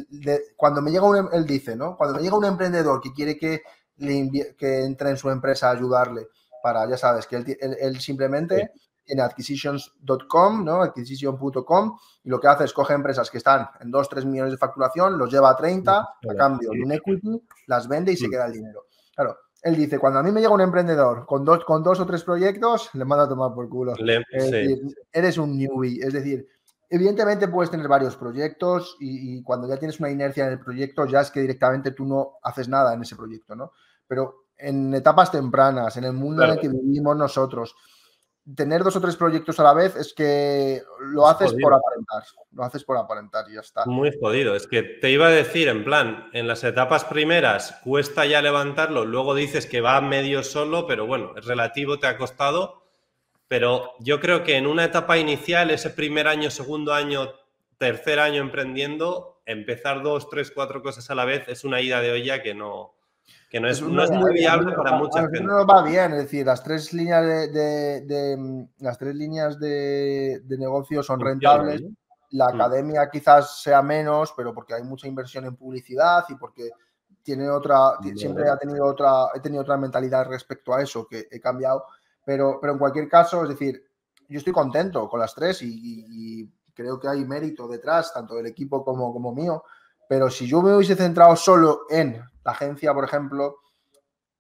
[0.57, 1.97] cuando me llega un, em, él dice, ¿no?
[1.97, 3.63] Cuando me llega un emprendedor que quiere que,
[3.99, 6.29] que entre en su empresa a ayudarle
[6.63, 8.73] para, ya sabes, que él, simplemente
[9.07, 10.83] en acquisitions.com, ¿no?
[10.83, 14.59] Acquisition.com, y lo que hace es coge empresas que están en 2, 3 millones de
[14.59, 18.47] facturación, los lleva a 30 a cambio de un equity, las vende y se queda
[18.47, 18.87] el dinero.
[19.15, 22.07] Claro, él dice, cuando a mí me llega un emprendedor con dos, con dos o
[22.07, 23.95] tres proyectos, le mando a tomar por culo.
[25.13, 26.47] eres un newbie, es decir,
[26.89, 31.07] evidentemente puedes tener varios proyectos y, y, cuando ya tienes una inercia en el proyecto,
[31.07, 33.73] ya es que directamente tú no haces nada en ese proyecto, ¿no?
[34.07, 37.75] Pero en etapas tempranas, en el mundo en el que vivimos nosotros,
[38.55, 42.65] tener dos o tres proyectos a la vez es que lo haces por aparentar, lo
[42.65, 43.85] haces por aparentar y ya está.
[43.87, 48.25] Muy jodido, es que te iba a decir, en plan, en las etapas primeras cuesta
[48.25, 52.83] ya levantarlo, luego dices que va medio solo, pero bueno, es relativo, te ha costado,
[53.49, 57.33] pero yo creo que en una etapa inicial, ese primer año, segundo año,
[57.79, 62.13] tercer año emprendiendo, empezar dos, tres, cuatro cosas a la vez es una ida de
[62.13, 62.96] olla que no,
[63.57, 65.41] que no es, no es muy viable para mucha gente.
[65.41, 71.21] No va bien, es decir, las tres líneas de, las tres líneas de, negocio son
[71.21, 71.83] rentables.
[72.33, 72.55] La mm.
[72.55, 76.69] academia quizás sea menos, pero porque hay mucha inversión en publicidad y porque
[77.23, 81.41] tiene otra, siempre ha tenido otra, he tenido otra mentalidad respecto a eso que he
[81.41, 81.87] cambiado.
[82.27, 83.83] Pero, pero en cualquier caso, es decir,
[84.29, 88.85] yo estoy contento con las tres y, creo que hay mérito detrás, tanto del equipo
[88.85, 89.65] como, como mío.
[90.09, 93.57] Pero si yo me hubiese centrado solo en la agencia, por ejemplo,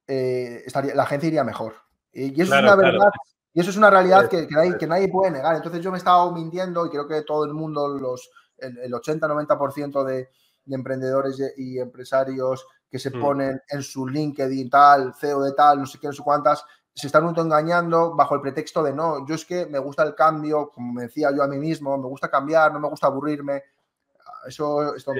[0.06, 1.74] eh, estaría, la agencia iría mejor.
[2.12, 3.10] Y, eso es una verdad,
[3.52, 5.56] y eso es una realidad que, que, nadie, puede negar.
[5.56, 10.04] Entonces yo me he estado mintiendo y creo que todo el mundo, los, el, 80-90%
[10.04, 10.30] de,
[10.64, 13.20] de emprendedores y empresarios que se mm.
[13.20, 16.64] ponen en su LinkedIn tal, CEO de tal, no sé qué, no sé cuántas,
[16.96, 20.70] se están engañando bajo el pretexto de no, yo es que me gusta el cambio,
[20.70, 23.62] como me decía yo a mí mismo, me gusta cambiar, no me gusta aburrirme.
[24.46, 25.14] Eso es todo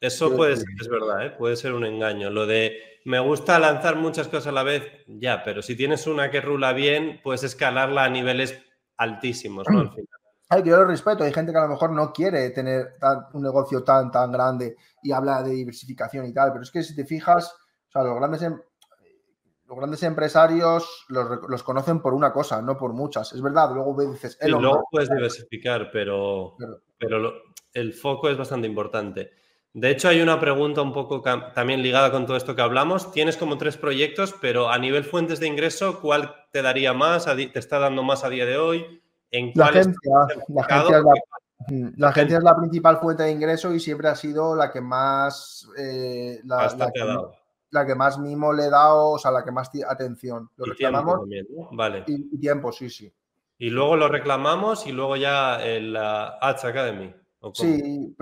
[0.00, 1.30] eso puede ser, es verdad, ¿eh?
[1.30, 2.30] puede ser un engaño.
[2.30, 6.30] Lo de me gusta lanzar muchas cosas a la vez, ya, pero si tienes una
[6.30, 8.62] que rula bien, puedes escalarla a niveles
[8.96, 9.80] altísimos, ¿no?
[9.80, 10.08] Al final.
[10.48, 11.24] Ay, yo lo respeto.
[11.24, 12.94] Hay gente que a lo mejor no quiere tener
[13.32, 16.94] un negocio tan, tan grande y habla de diversificación y tal, pero es que si
[16.94, 17.52] te fijas,
[17.88, 18.60] o sea, los grandes, em,
[19.66, 23.32] los grandes empresarios los, conocen por una cosa, no por muchas.
[23.32, 24.38] Es verdad, luego dices...
[24.40, 26.56] Y luego puedes diversificar, pero,
[26.98, 27.32] pero,
[27.76, 29.32] el foco es bastante importante.
[29.74, 31.20] De hecho, hay una pregunta un poco
[31.54, 33.12] también ligada con todo esto que hablamos.
[33.12, 37.26] Tienes como tres proyectos, pero a nivel fuentes de ingreso, ¿cuál te daría más?
[37.26, 39.02] ¿Te está dando más a día de hoy?
[39.30, 39.92] ¿En la, agencia,
[40.48, 40.62] la,
[42.08, 46.40] agencia, es la, principal fuente de ingreso y siempre ha sido la que más eh,
[46.44, 50.48] la, que, más mimo le he dado, o sea, la que más atención.
[50.56, 51.20] Lo reclamamos.
[51.72, 52.04] vale.
[52.06, 53.12] Y, tiempo, sí, sí.
[53.58, 57.14] Y luego lo reclamamos y luego ya la Ads Academy.
[57.54, 58.14] Sí,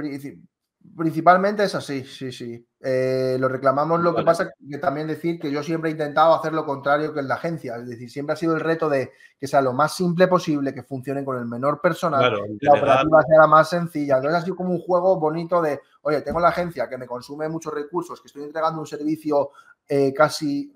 [0.96, 2.68] Principalmente es así, sí, sí.
[2.78, 6.52] Eh, lo reclamamos, lo que pasa que también decir que yo siempre he intentado hacer
[6.52, 9.46] lo contrario que en la agencia, es decir, siempre ha sido el reto de que
[9.46, 13.46] sea lo más simple posible, que funcione con el menor personal, la operativa sea la
[13.46, 14.16] más sencilla.
[14.16, 17.48] Entonces ha sido como un juego bonito de, oye, tengo la agencia que me consume
[17.48, 19.52] muchos recursos, que estoy entregando un servicio
[19.88, 20.70] eh, casi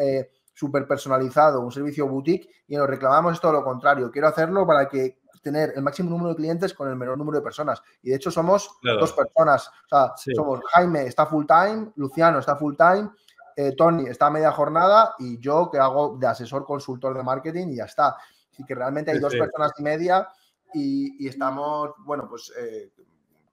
[0.00, 4.10] eh, súper personalizado, un servicio boutique, y nos reclamamos esto lo contrario.
[4.12, 7.44] Quiero hacerlo para que tener el máximo número de clientes con el menor número de
[7.44, 7.82] personas.
[8.02, 9.68] Y de hecho somos dos personas.
[9.68, 13.10] O sea, somos Jaime está full time, Luciano está full time,
[13.56, 17.68] eh, Tony está a media jornada y yo que hago de asesor consultor de marketing
[17.68, 18.16] y ya está.
[18.52, 20.28] Así que realmente hay dos personas y media
[20.74, 22.92] y, estamos, bueno, pues eh,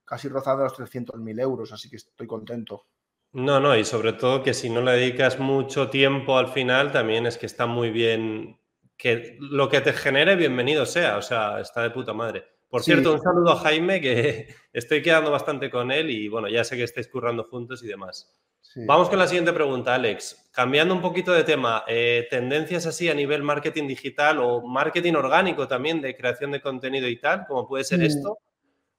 [0.03, 2.85] casi rozando los 300.000 euros, así que estoy contento.
[3.33, 7.25] No, no, y sobre todo que si no le dedicas mucho tiempo al final, también
[7.25, 8.57] es que está muy bien
[8.97, 11.17] que lo que te genere, bienvenido sea.
[11.17, 12.45] O sea, está de puta madre.
[12.69, 16.63] Por cierto, un saludo a Jaime, que estoy quedando bastante con él y bueno, ya
[16.63, 18.31] sé que estáis currando juntos y demás.
[18.77, 20.49] Vamos con la siguiente pregunta, Alex.
[20.51, 25.65] Cambiando un poquito de tema, eh, tendencias así a nivel marketing digital o marketing orgánico
[25.67, 28.39] también de creación de contenido y tal, como puede ser esto.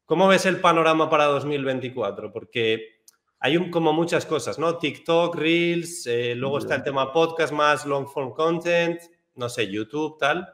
[0.06, 2.32] ¿Cómo ves el panorama para 2024?
[2.32, 3.02] Porque
[3.38, 4.78] hay como muchas cosas, ¿no?
[4.78, 9.00] TikTok, Reels, eh, luego está el tema podcast más long form content,
[9.37, 10.49] no sé, YouTube, tal.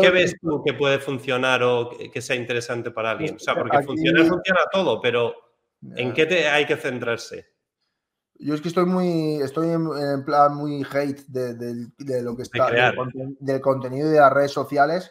[0.00, 3.36] ¿Qué ves tú que puede funcionar o que sea interesante para alguien?
[3.36, 5.34] O sea, porque funciona, funciona todo, pero
[5.96, 7.56] ¿en qué te hay que centrarse?
[8.38, 12.70] Yo es que estoy muy, estoy en, plan muy hate de, lo que está,
[13.40, 15.10] del, contenido de las redes sociales,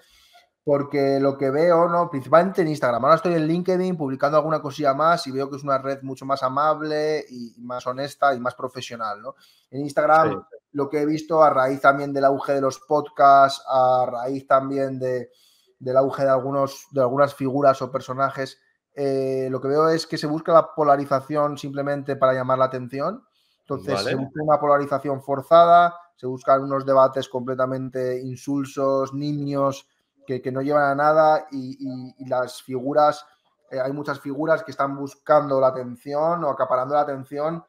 [0.64, 2.10] porque lo que veo, ¿no?
[2.10, 3.04] Principalmente en Instagram.
[3.04, 6.26] Ahora estoy en LinkedIn publicando alguna cosilla más y veo que es una red mucho
[6.26, 9.36] más amable y más honesta y más profesional, ¿no?
[9.72, 10.44] En Instagram
[10.76, 15.00] lo que he visto a raíz también del auge de los podcasts, a raíz también
[15.00, 15.32] de,
[15.80, 18.60] del auge de, algunos, de algunas figuras o personajes,
[18.94, 23.24] eh, lo que veo es que se busca la polarización simplemente para llamar la atención.
[23.62, 29.88] Entonces se busca una polarización forzada, se buscan unos debates completamente insulsos, niños,
[30.28, 33.26] que, no llevan a nada y, las figuras,
[33.72, 37.64] eh, hay muchas figuras que están buscando la atención o acaparando la atención,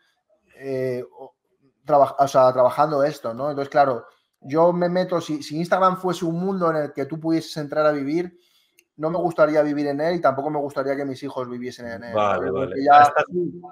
[0.58, 1.35] eh, o
[2.26, 3.50] sea, trabajando esto, ¿no?
[3.50, 4.06] Entonces, claro,
[4.40, 7.86] yo me meto, si, si Instagram fuese un mundo en el que tú pudieses entrar
[7.86, 8.38] a vivir,
[8.96, 12.04] no me gustaría vivir en él y tampoco me gustaría que mis hijos viviesen en
[12.04, 12.14] él.
[12.14, 12.76] Vale, vale.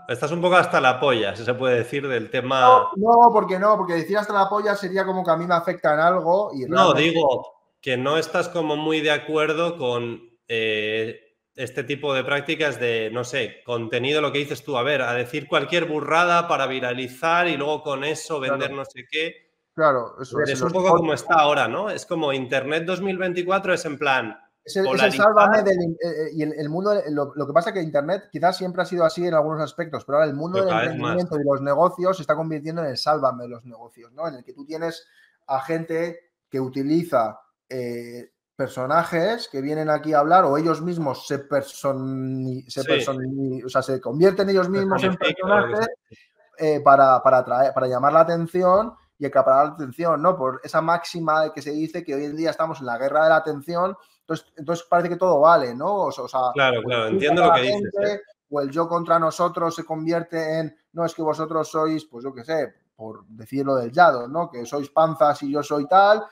[0.09, 2.90] Estás, un poco hasta la polla, si se puede decir, del tema.
[2.96, 5.94] No, porque no, porque decir hasta la polla sería como que a mí me afecta
[5.94, 6.50] en algo.
[6.55, 11.23] Y no, digo que no estás como muy de acuerdo con eh,
[11.56, 15.14] este tipo de prácticas de, no sé, contenido, lo que dices tú, a ver, a
[15.14, 19.50] decir cualquier burrada para viralizar y luego con eso vender no sé qué.
[19.74, 20.50] Claro, eso es.
[20.50, 21.90] Es un poco como está ahora, ¿no?
[21.90, 26.68] Es como Internet 2024 es en plan es el, sálvame del, eh, eh, y el,
[26.70, 30.06] mundo, lo, que pasa es que Internet quizás siempre ha sido así en algunos aspectos,
[30.06, 33.42] pero ahora el mundo del emprendimiento y los negocios se está convirtiendo en el sálvame
[33.42, 34.26] de los negocios, ¿no?
[34.26, 35.06] En el que tú tienes
[35.48, 37.38] a gente que utiliza
[37.68, 43.82] eh, personajes que vienen aquí a hablar o ellos mismos se, person, se, o sea,
[43.82, 45.88] se convierten ellos mismos en personajes
[46.84, 50.36] para, para, para llamar la atención y acaparar la atención, ¿no?
[50.36, 53.24] Por esa máxima de que se dice que hoy en día estamos en la guerra
[53.24, 56.04] de la atención entonces, entonces parece que todo vale, ¿no?
[56.04, 57.92] O, sea, claro, claro, entiendo lo que dices.
[58.06, 58.20] ¿eh?
[58.50, 62.32] O el yo contra nosotros se convierte en, no, es que vosotros sois, pues yo
[62.32, 64.50] qué sé, por decirlo del yado, ¿no?
[64.50, 66.24] Que sois panzas y yo soy tal,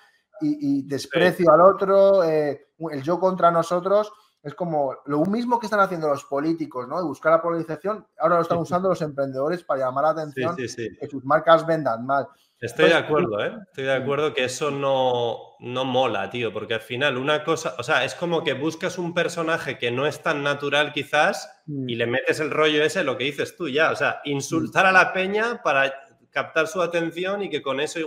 [0.42, 4.12] y, desprecio al otro, eh, el yo contra nosotros.
[4.42, 6.98] Es como lo mismo que están haciendo los políticos, ¿no?
[6.98, 11.09] De buscar la polarización, ahora lo están usando los emprendedores para llamar la atención que
[11.09, 12.26] sus marcas vendan mal.
[12.62, 13.52] Estoy de acuerdo, ¿eh?
[13.66, 17.83] Estoy de acuerdo que eso no, no mola, tío, porque al final una cosa, o
[17.83, 21.88] sea, es como que buscas un personaje que no es tan natural quizás mm.
[21.88, 24.92] y le metes el rollo ese, lo que dices tú ya, o sea, insultar a
[24.92, 25.92] la peña para
[26.31, 27.98] captar su atención y que con eso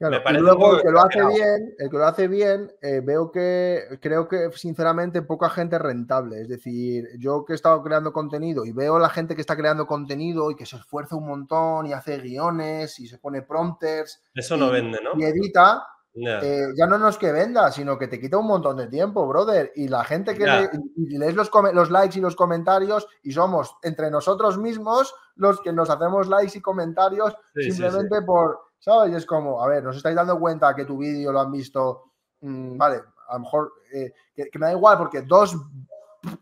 [0.00, 3.98] y luego el que lo hace bien, el que lo hace bien, eh, veo que
[4.00, 6.40] creo que sinceramente poca gente es rentable.
[6.40, 9.86] Es decir, yo que he estado creando contenido y veo la gente que está creando
[9.86, 14.22] contenido y que se esfuerza un montón y hace guiones y se pone prompters.
[14.34, 15.20] Eso no vende, ¿no?
[15.20, 15.86] Y edita.
[16.12, 19.70] Eh, ya no es que venda, sino que te quita un montón de tiempo, brother.
[19.76, 20.46] Y la gente que
[20.96, 25.88] lees los, los likes y los comentarios y somos entre nosotros mismos los que nos
[25.88, 29.12] hacemos likes y comentarios simplemente por ¿sabes?
[29.12, 32.12] Y es como, a ver, nos estáis dando cuenta que tu vídeo lo han visto,
[32.40, 35.56] mm, vale, a lo mejor, eh, que, me da igual porque dos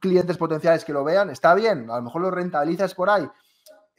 [0.01, 3.29] clientes potenciales que lo vean, está bien, a lo mejor lo rentabilizas por ahí.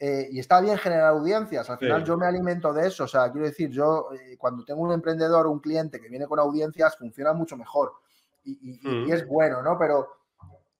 [0.02, 1.68] Eh, y está bien generar audiencias.
[1.68, 3.04] Al final yo me alimento de eso.
[3.04, 6.26] O sea, quiero decir, yo eh, cuando tengo un emprendedor o un cliente que viene
[6.26, 7.92] con audiencias, funciona mucho mejor.
[8.42, 9.78] Y, y es bueno, ¿no?
[9.78, 10.08] Pero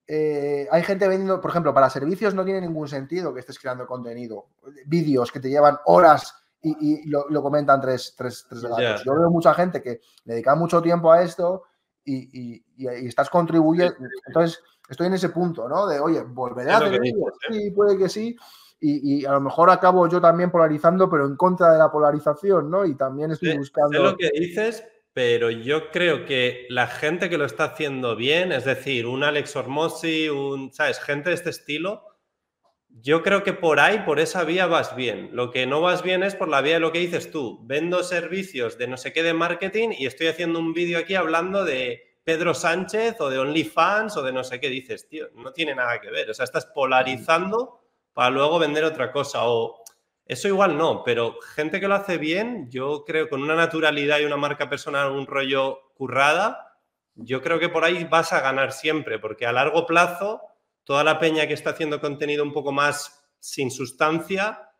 [0.08, 4.46] hay gente vendiendo, por ejemplo, para servicios no tiene ningún sentido que estés creando contenido.
[4.86, 9.82] Vídeos que te llevan horas y, lo, comentan tres, tres, tres Yo veo mucha gente
[9.82, 11.64] que dedica mucho tiempo a esto
[12.04, 12.62] y,
[13.06, 13.94] estás contribuyendo.
[14.26, 15.86] Entonces, estoy en ese punto, ¿no?
[15.86, 17.12] De, oye, volveré a hacer ¿eh?
[17.50, 18.36] Sí, puede que sí.
[18.82, 22.84] Y, a lo mejor acabo yo también polarizando, pero en contra de la polarización, ¿no?
[22.86, 23.90] Y también estoy buscando.
[23.90, 28.52] Sé lo que dices, pero yo creo que la gente que lo está haciendo bien,
[28.52, 30.98] es decir, un Alex Ormosi, un, ¿sabes?
[30.98, 32.04] Gente de este estilo,
[33.02, 35.30] yo creo que por ahí, por esa vía vas bien.
[35.32, 37.60] Lo que no vas bien es por la vía de lo que dices tú.
[37.64, 41.64] Vendo servicios de no sé qué de marketing y estoy haciendo un vídeo aquí hablando
[41.64, 45.28] de Pedro Sánchez o de OnlyFans o de no sé qué dices, tío.
[45.34, 46.30] No tiene nada que ver.
[46.30, 47.80] O sea, estás polarizando
[48.12, 49.44] para luego vender otra cosa.
[49.44, 49.82] O
[50.26, 54.24] eso igual no, pero gente que lo hace bien, yo creo con una naturalidad y
[54.24, 56.76] una marca personal, un rollo currada,
[57.14, 60.40] yo creo que por ahí vas a ganar siempre, porque a largo plazo
[60.90, 64.72] toda la peña que está haciendo contenido un poco más sin sustancia,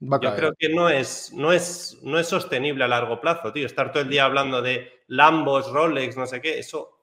[0.00, 3.64] yo creo que no es, no, es, no es sostenible a largo plazo, tío.
[3.64, 6.98] Estar todo el día hablando de Lambos, Rolex, no sé qué, eso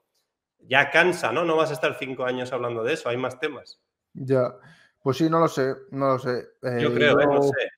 [0.58, 1.46] ya cansa, ¿no?
[1.46, 3.80] No vas a estar cinco años hablando de eso, hay más temas.
[4.12, 4.54] Ya,
[5.02, 6.46] pues sí, no lo sé, no lo sé.
[6.60, 7.26] yo eh, creo, ¿eh?
[7.26, 7.70] no sé.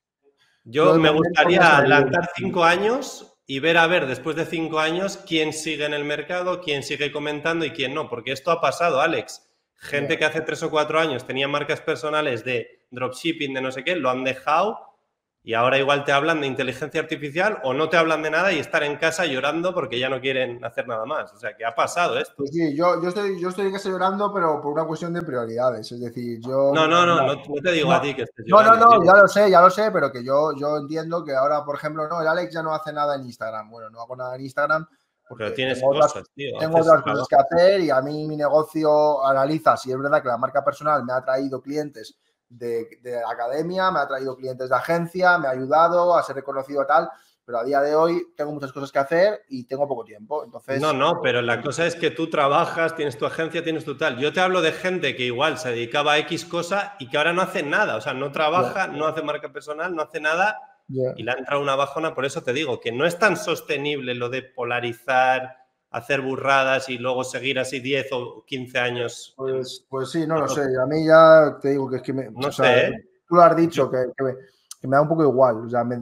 [0.65, 5.53] Yo, me gustaría adelantar cinco años y ver a ver después de cinco años quién
[5.53, 9.46] sigue en el mercado, quién sigue comentando y quién no, porque esto ha pasado, Alex.
[9.77, 13.83] Gente que hace tres o cuatro años tenía marcas personales de dropshipping, de no sé
[13.83, 14.87] qué, lo han dejado
[15.47, 18.59] y ahora igual te hablan de inteligencia artificial o no te hablan de nada y
[18.59, 21.31] estar en casa llorando porque ya no quieren hacer nada más.
[21.31, 22.33] O sea, ¿qué ha pasado esto?
[22.35, 25.21] Pues sí, yo, yo, estoy, yo estoy en casa llorando, pero por una cuestión de
[25.21, 25.89] prioridades.
[25.89, 26.73] Es decir, yo.
[26.75, 28.87] No, no, no, no, te digo a ti que estés llorando.
[28.87, 31.33] No, no, no, ya lo sé, ya lo sé, pero que yo, yo entiendo que
[31.33, 33.69] ahora, por ejemplo, no, el Alex ya no hace nada en Instagram.
[33.69, 34.85] Bueno, no hago nada en Instagram.
[35.27, 36.57] Porque pero tienes tengo cosas, otras, tío.
[36.57, 40.29] Tengo otras cosas que hacer y a mí mi negocio analiza si es verdad que
[40.29, 42.17] la marca personal me ha traído clientes
[42.49, 47.09] de, academia, me ha traído clientes de agencia, me ha ayudado a ser reconocido tal,
[47.43, 50.43] pero a día de hoy tengo muchas cosas que hacer y tengo poco tiempo.
[50.43, 53.97] Entonces, no, no, pero la cosa es que tú trabajas, tienes tu agencia, tienes tu
[53.97, 54.17] tal.
[54.17, 57.33] Yo te hablo de gente que igual se dedicaba a X cosa y que ahora
[57.33, 60.57] no hace nada, o sea, no trabaja, no hace marca personal, no hace nada
[60.89, 62.13] y le ha entrado una bajona.
[62.13, 66.97] Por eso te digo que no es tan sostenible lo de polarizar hacer burradas y
[66.97, 69.33] luego seguir así 10 o 15 años.
[69.37, 70.61] Pues, pues sí, no lo sé.
[70.61, 72.29] A mí ya te digo que es que me.
[72.31, 72.87] No sé.
[72.87, 73.09] ¿eh?
[73.27, 75.65] Tú lo has dicho, que, me, da un poco igual.
[75.65, 75.97] O sea, me,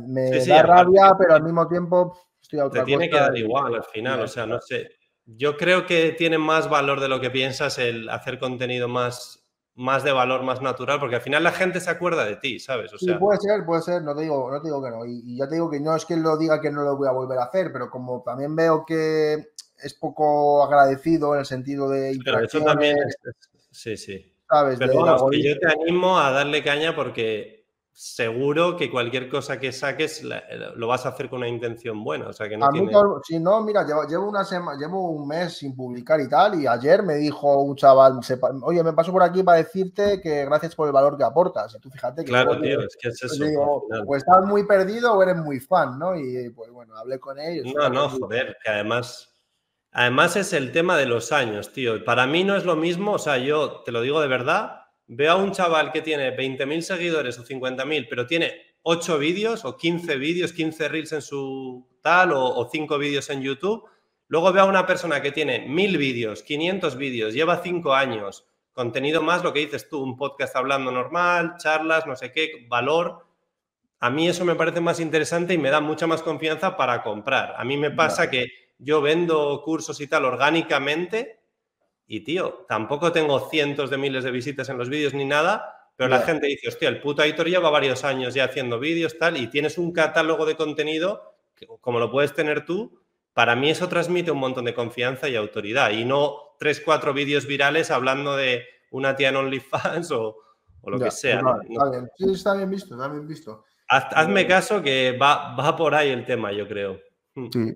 [0.45, 3.83] da rabia, pero al mismo tiempo estoy a otra Te tiene que dar igual al
[3.83, 4.21] final.
[4.21, 4.91] O sea, no sé.
[5.25, 9.44] Yo creo que tiene más valor de lo que piensas el hacer contenido más
[9.75, 12.93] más de valor, más natural, porque al final la gente se acuerda de ti, ¿sabes?
[12.93, 15.05] O sea, sí, puede ser, puede ser, no te digo, no te digo que no.
[15.05, 17.07] Y, y, ya te digo que no es que lo diga que no lo voy
[17.07, 21.89] a volver a hacer, pero como también veo que es poco agradecido en el sentido
[21.89, 23.17] de Pero eso también es,
[23.71, 24.33] sí, sí.
[24.49, 24.79] ¿sabes?
[24.79, 27.64] Pero vamos, que yo te animo a darle caña porque
[27.97, 32.27] seguro que cualquier cosa que saques lo vas a hacer con una intención buena.
[32.27, 32.91] O sea, que no tiene...
[33.23, 37.03] Si no, mira, llevo, una semana, llevo un mes sin publicar y tal, y ayer
[37.03, 38.19] me dijo un chaval,
[38.63, 41.73] oye, me paso por aquí para decirte que gracias por el valor que aportas.
[41.73, 42.31] Y tú fíjate que...
[42.31, 43.39] Claro, tío, es que es pues.
[43.39, 46.17] Digo, o estás muy perdido o eres muy fan, ¿no?
[46.17, 47.65] Y pues bueno, hablé con ellos.
[47.73, 49.31] No, no, joder, que además
[49.97, 52.03] Además es el tema de los años, tío.
[52.03, 55.31] Para mí no es lo mismo, o sea, yo te lo digo de verdad, veo
[55.33, 60.17] a un chaval que tiene 20.000 seguidores o 50.000, pero tiene 8 vídeos o 15
[60.17, 63.83] vídeos, 15 reels en su tal o, 5 vídeos en YouTube.
[64.27, 69.21] Luego veo a una persona que tiene 1.000 vídeos, 500 vídeos, lleva 5 años, contenido
[69.21, 73.25] más, lo que dices tú, un podcast hablando normal, charlas, no sé qué, valor.
[73.99, 77.55] A mí eso me parece más interesante y me da mucha más confianza para comprar.
[77.57, 81.34] A mí me pasa que yo vendo cursos y tal orgánicamente
[82.07, 86.09] y, tío, tampoco tengo cientos de miles de visitas en los vídeos ni nada, pero
[86.09, 89.47] la gente dice, hostia, el puto Aitor lleva varios años ya haciendo vídeos, tal, y
[89.47, 91.35] tienes un catálogo de contenido,
[91.81, 93.01] como lo puedes tener tú,
[93.33, 97.45] para mí eso transmite un montón de confianza y autoridad, y no tres, cuatro vídeos
[97.45, 100.37] virales hablando de una tía en OnlyFans o,
[100.81, 101.41] o lo que sea.
[102.17, 103.65] Sí, está bien visto, está bien visto.
[103.87, 106.99] hazme caso que va, va por ahí el tema, yo creo.
[107.51, 107.73] Sí,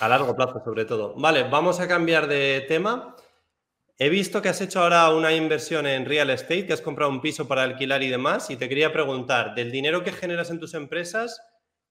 [0.00, 1.14] a largo plazo, sobre todo.
[1.16, 3.16] Vale, vamos a cambiar de tema.
[3.96, 7.20] He visto que has hecho ahora una inversión en real estate, que has comprado un
[7.20, 10.74] piso para alquilar y demás, y te quería preguntar, del dinero que generas en tus
[10.74, 11.40] empresas,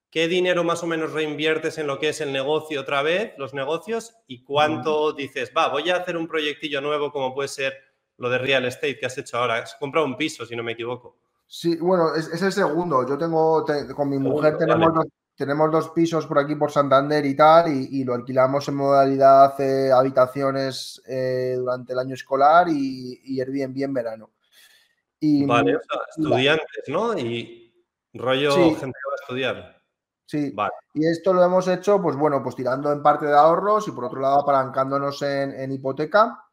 [0.09, 3.53] ¿qué dinero más o menos reinviertes en lo que es el negocio otra vez, los
[3.53, 7.73] negocios, y cuánto dices, va, voy a hacer un proyectillo nuevo como puede ser
[8.17, 9.59] lo de real estate que has hecho ahora?
[9.59, 11.17] Has comprado un piso, si no me equivoco.
[11.47, 13.07] Sí, bueno, es, el segundo.
[13.07, 13.63] Yo tengo,
[13.95, 18.13] con mi mujer tenemos tenemos dos pisos por aquí por Santander y tal, y, lo
[18.13, 24.31] alquilamos en modalidad de habitaciones eh, durante el año escolar y, y Airbnb en verano.
[25.19, 25.79] Y, vale,
[26.17, 27.17] estudiantes, ¿no?
[27.17, 27.73] Y
[28.13, 29.81] rollo gente que va a estudiar.
[30.25, 30.73] Sí, vale.
[30.93, 34.05] y esto lo hemos hecho, pues bueno, pues tirando en parte de ahorros y por
[34.05, 36.43] otro lado apalancándonos en, hipoteca.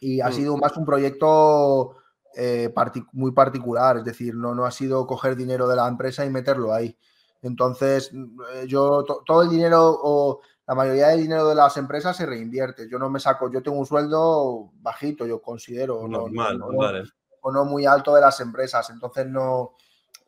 [0.00, 0.32] Y ha mm.
[0.32, 1.96] sido más un proyecto
[2.36, 2.72] eh,
[3.12, 6.72] muy particular, es decir, no, no ha sido coger dinero de la empresa y meterlo
[6.72, 6.96] ahí.
[7.44, 8.10] Entonces,
[8.54, 12.88] eh, yo todo el dinero o la mayoría del dinero de las empresas se reinvierte.
[12.88, 16.08] Yo no me saco, yo tengo un sueldo bajito, yo considero.
[16.08, 17.04] Normal, no, vale.
[17.42, 18.88] O no muy alto de las empresas.
[18.88, 19.74] Entonces, no,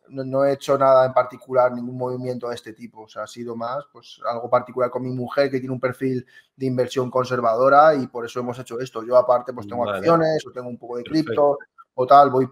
[0.08, 3.04] no, he hecho nada en particular, ningún movimiento de este tipo.
[3.04, 6.26] O sea, ha sido más, pues, algo particular con mi mujer que tiene un perfil
[6.54, 9.02] de inversión conservadora y por eso hemos hecho esto.
[9.02, 11.56] Yo, aparte, pues tengo acciones o tengo un poco de cripto
[11.94, 12.46] o tal, voy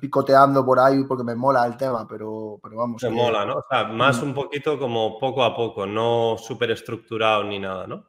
[0.00, 3.02] picoteando por ahí porque me mola el tema, pero, pero vamos.
[3.02, 3.56] Me mola, ¿no?
[3.56, 8.06] O sea, más un poquito como poco a poco, no súper estructurado ni nada, ¿no?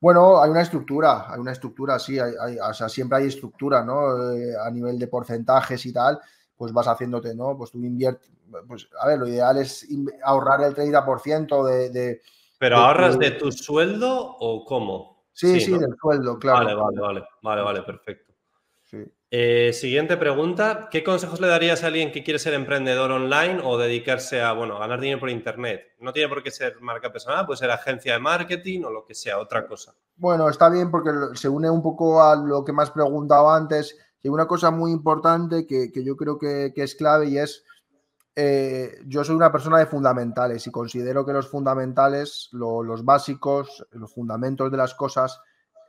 [0.00, 4.32] Bueno, hay una estructura, hay una estructura, sí, hay, o sea, siempre hay estructura, ¿no?
[4.32, 6.18] Eh, a nivel de porcentajes y tal,
[6.56, 7.56] pues vas haciéndote, ¿no?
[7.56, 8.30] Pues tú inviertes,
[8.66, 9.86] pues a ver, lo ideal es
[10.24, 12.22] ahorrar el 30% de, de...
[12.58, 15.24] ¿Pero ahorras de tu sueldo o cómo?
[15.32, 16.64] Sí, sí, del sueldo, claro.
[16.64, 18.29] Vale, vale, vale, vale, vale, perfecto.
[19.32, 20.88] Eh, siguiente pregunta.
[20.90, 24.76] ¿Qué consejos le darías a alguien que quiere ser emprendedor online o dedicarse a, bueno,
[24.80, 25.82] ganar dinero por internet?
[26.00, 29.14] No tiene por qué ser marca personal, puede ser agencia de marketing o lo que
[29.14, 29.94] sea, otra cosa.
[30.16, 33.96] Bueno, está bien porque se une un poco a lo que me has preguntado antes.
[34.20, 37.64] Y una cosa muy importante que, yo creo que, es clave y es,
[38.34, 44.12] eh, yo soy una persona de fundamentales y considero que los fundamentales, los básicos, los
[44.12, 45.40] fundamentos de las cosas,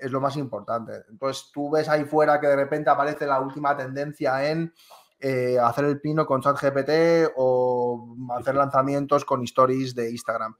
[0.02, 1.06] es lo más importante.
[1.10, 4.74] Entonces tú ves ahí fuera que de repente aparece la última tendencia en
[5.20, 10.56] eh, hacer el pino con ChatGPT o hacer lanzamientos con stories de Instagram.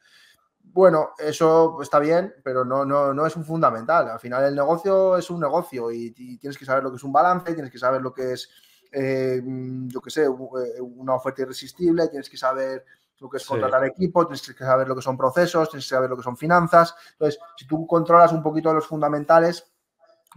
[0.64, 4.10] Bueno, eso está bien, pero no, no, no es un fundamental.
[4.10, 7.12] Al final el negocio es un negocio y, tienes que saber lo que es un
[7.12, 8.50] balance, tienes que saber lo que es,
[8.92, 9.42] eh,
[9.88, 12.86] yo qué sé, eh, una oferta irresistible, tienes que saber
[13.22, 16.10] lo que es contratar equipo, tienes que saber lo que son procesos, tienes que saber
[16.10, 16.96] lo que son finanzas.
[17.14, 19.72] Entonces, si tú controlas un poquito los fundamentales,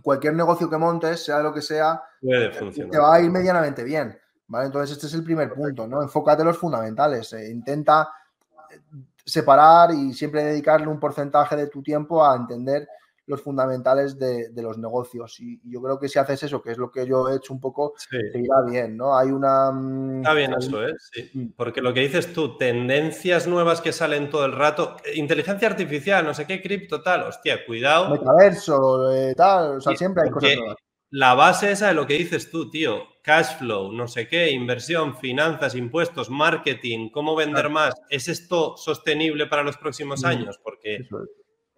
[0.03, 4.17] cualquier negocio que montes, sea lo que sea, te va a ir medianamente bien.
[4.49, 4.67] ¿vale?
[4.67, 6.03] Entonces, este es el primer punto, ¿no?
[6.03, 7.33] Enfócate en los fundamentales.
[7.33, 8.13] Eh, intenta
[8.71, 8.79] eh,
[9.25, 12.87] separar y siempre dedicarle un porcentaje de tu tiempo a entender
[13.27, 15.39] los fundamentales de, los negocios.
[15.41, 17.61] Y, yo creo que si haces eso, que es lo que yo he hecho un
[17.61, 19.17] poco, te irá bien, ¿no?
[19.17, 19.71] Hay una...
[19.71, 20.95] Mm, Está bien eso, ¿eh?
[21.13, 21.31] Sí.
[21.33, 21.47] Mm.
[21.57, 26.35] Porque lo que dices tú, tendencias nuevas que salen todo el rato, inteligencia artificial, no
[26.35, 28.11] sé qué, cripto, tal, hostia, cuidado.
[28.11, 30.77] Metaverso, eh, tal, o sea, siempre hay cosas nuevas.
[31.11, 35.17] La base esa de lo que dices tú, tío, cash flow, no sé qué, inversión,
[35.17, 40.59] finanzas, impuestos, marketing, cómo vender más, ¿es esto sostenible para los próximos años?
[40.63, 41.07] Porque...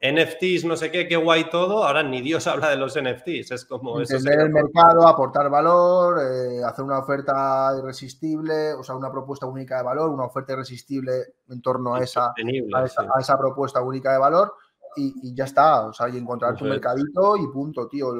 [0.03, 1.85] NFTs, no sé qué, qué guay todo.
[1.85, 3.51] Ahora ni Dios habla de los NFTs.
[3.53, 9.11] Es como Entender el mercado, aportar valor, eh, hacer una oferta irresistible, o sea, una
[9.11, 11.13] propuesta única de valor, una oferta irresistible
[11.49, 14.55] en torno a esa, a esa, propuesta única de valor.
[14.99, 18.15] Y, ya está, o sea, y encontrar tu mercadito y punto, tío.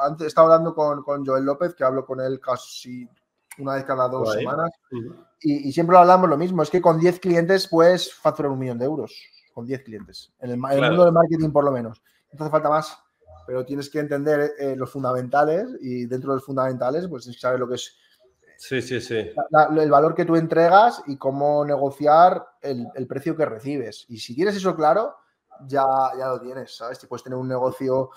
[0.00, 3.06] antes he estado hablando con, Joel López, que hablo con él casi
[3.58, 4.70] una vez cada dos semanas,
[5.42, 8.78] y, y, siempre hablamos lo mismo, es que con 10 clientes puedes facturar un millón
[8.78, 9.12] de euros
[9.52, 10.32] con 10 clientes.
[10.40, 12.02] En el, mundo del marketing, por lo menos.
[12.30, 12.98] Entonces falta más,
[13.46, 17.42] pero tienes que entender eh, los fundamentales y dentro de los fundamentales, pues tienes que
[17.42, 17.96] saber lo que es.
[18.56, 19.16] Sí, sí, sí.
[19.76, 24.04] el valor que tú entregas y cómo negociar el, precio que recibes.
[24.08, 25.16] Y si tienes eso claro,
[25.66, 25.84] ya,
[26.16, 26.98] ya lo tienes, ¿sabes?
[26.98, 28.10] Si puedes tener un negocio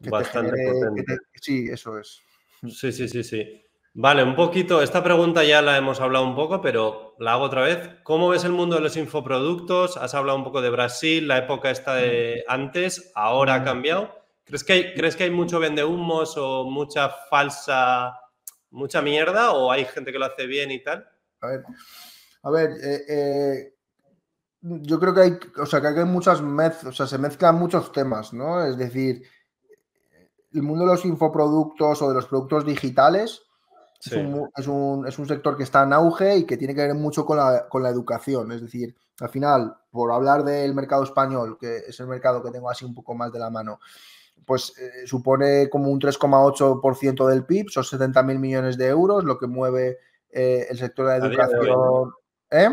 [0.00, 1.18] que Bastante te genere.
[1.34, 2.20] Sí, eso es.
[2.68, 3.67] Sí, sí, sí, sí.
[4.00, 7.62] Vale, un poquito, esta pregunta ya la hemos hablado un poco, pero la hago otra
[7.62, 7.96] vez.
[8.04, 9.96] ¿Cómo ves el mundo de los infoproductos?
[9.96, 14.14] Has hablado un poco de Brasil, la época está de antes, ahora ha cambiado.
[14.44, 18.14] ¿Crees que hay, ¿crees que hay mucho vendehumos o mucha falsa,
[18.70, 21.04] mucha mierda o hay gente que lo hace bien y tal?
[21.40, 21.64] A ver,
[22.44, 23.74] a ver eh, eh,
[24.60, 27.90] yo creo que hay, o sea, que hay muchas mezclas, o sea, se mezclan muchos
[27.90, 28.64] temas, ¿no?
[28.64, 29.24] Es decir,
[30.52, 33.42] el mundo de los infoproductos o de los productos digitales
[34.04, 37.90] es, un, sector que está en auge y que tiene que ver mucho con la,
[37.90, 38.52] educación.
[38.52, 42.70] Es decir, al final, por hablar del mercado español, que es el mercado que tengo
[42.70, 43.80] así un poco más de la mano,
[44.44, 49.36] pues eh, supone como un 3,8% del PIB, son 70 mil millones de euros, lo
[49.36, 49.98] que mueve
[50.30, 52.12] eh, el sector de la educación.
[52.50, 52.68] ¿Eh?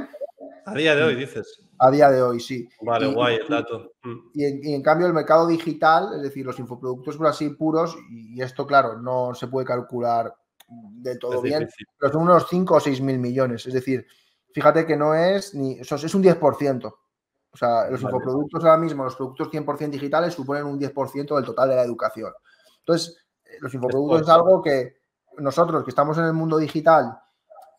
[0.65, 1.61] A día de hoy, dices.
[1.79, 2.69] A día de hoy, sí.
[2.81, 3.93] Vale, guay el dato.
[4.03, 4.17] Mm.
[4.33, 8.65] Y, en, cambio el mercado digital, es decir, los infoproductos por así puros, y esto,
[8.65, 10.33] claro, no se puede calcular
[10.93, 11.67] de todo bien,
[11.97, 13.65] pero son unos 5 o 6 mil millones.
[13.65, 14.05] Es decir,
[14.53, 15.79] fíjate que no es ni.
[15.79, 16.85] Eso es un 10%.
[17.55, 21.69] O sea, los infoproductos ahora mismo, los productos 100% digitales, suponen un 10% del total
[21.69, 22.33] de la educación.
[22.79, 24.97] Entonces, eh, los infoproductos es, algo que
[25.37, 27.17] nosotros que estamos en el mundo digital,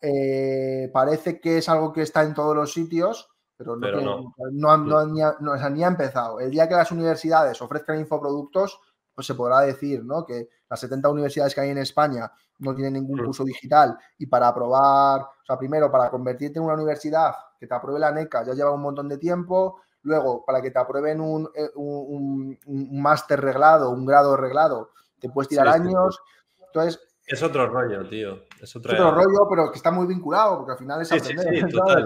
[0.01, 5.05] eh, parece que es algo que está en todos los sitios, pero no, no.
[5.07, 6.39] ni, ha, empezado.
[6.39, 8.79] El día que las universidades ofrezcan infoproductos,
[9.17, 10.23] pues se podrá decir ¿no?
[10.23, 14.47] que las 70 universidades que hay en España no tienen ningún curso digital y para
[14.47, 18.53] aprobar, o sea, primero para convertirte en una universidad que te apruebe la NECA ya
[18.53, 22.59] lleva un montón de tiempo, luego para que te aprueben un, eh, un,
[23.01, 26.19] máster reglado, un grado reglado, te puedes tirar años.
[26.67, 28.43] Entonces, es otro rollo, tío.
[28.61, 31.55] Es, otro rollo, pero que está muy vinculado, porque al final es aprender.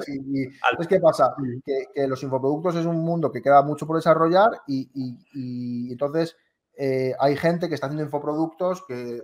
[0.07, 1.35] y, ¿qué pasa?
[1.65, 6.37] Que, los infoproductos es un mundo que queda mucho por desarrollar y entonces
[6.83, 9.21] eh, hay gente que está haciendo infoproductos que,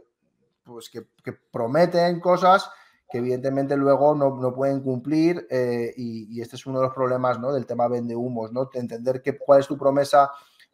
[0.63, 1.07] pues, que,
[1.51, 2.69] prometen cosas
[3.09, 7.51] que evidentemente luego no, pueden cumplir eh, y, este es uno de los problemas ¿no?
[7.51, 8.69] del tema vende humos, ¿no?
[8.73, 10.29] entender que, cuál es tu promesa,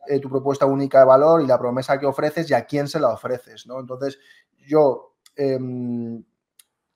[0.09, 2.99] eh, tu propuesta única de valor y la promesa que ofreces y a quién se
[2.99, 3.65] la ofreces.
[3.65, 3.79] ¿no?
[3.79, 4.19] Entonces,
[4.67, 6.21] yo, em,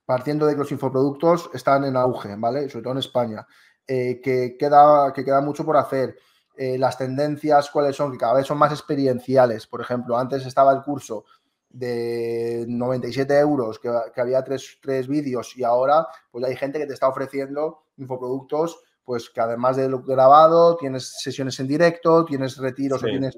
[0.05, 2.67] partiendo de que los infoproductos están en auge, ¿vale?
[2.67, 3.47] Sobre todo en España,
[3.87, 6.17] que, queda, que queda mucho por hacer.
[6.59, 9.67] Eh, las tendencias cuáles son, que cada vez son más experienciales.
[9.67, 11.23] Por ejemplo, antes estaba el curso
[11.69, 13.89] de 97 euros, que,
[14.19, 19.29] había tres, tres vídeos y ahora pues hay gente que te está ofreciendo infoproductos, pues
[19.29, 23.37] que además de lo grabado, tienes sesiones en directo, tienes retiros o tienes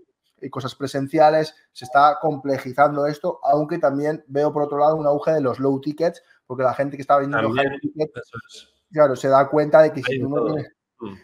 [0.50, 5.42] cosas presenciales, se está complejizando esto, aunque también veo por otro lado un auge de
[5.42, 8.32] los low tickets, porque la gente que está vendiendo high tickets,
[8.94, 10.79] claro, se da cuenta de que si tú no tienes.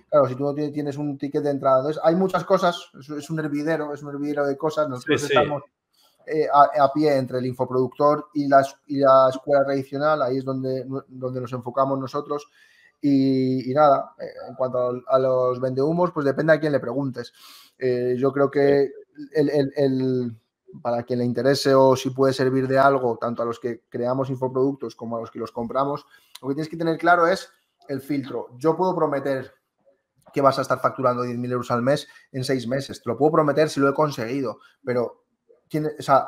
[0.09, 3.39] Claro, si tú no tienes un ticket de entrada, entonces hay muchas cosas, es, un
[3.39, 5.63] hervidero, es un hervidero de cosas, nosotros estamos
[6.27, 10.85] eh, a, pie entre el infoproductor y la, y la escuela tradicional, ahí es donde,
[11.07, 12.47] donde nos enfocamos nosotros.
[13.01, 17.31] Y, nada, eh, en cuanto a, los vendehumos, pues depende a quién le preguntes.
[17.77, 18.89] Eh, yo creo que
[19.35, 20.35] el,
[20.81, 24.31] para quien le interese o si puede servir de algo, tanto a los que creamos
[24.31, 26.05] infoproductos como a los que los compramos,
[26.41, 27.51] lo que tienes que tener claro es
[27.87, 28.49] el filtro.
[28.57, 29.53] Yo puedo prometer
[30.35, 33.01] que vas a estar facturando 10.000 euros al mes en seis meses.
[33.01, 35.23] Te lo puedo prometer si lo he conseguido, pero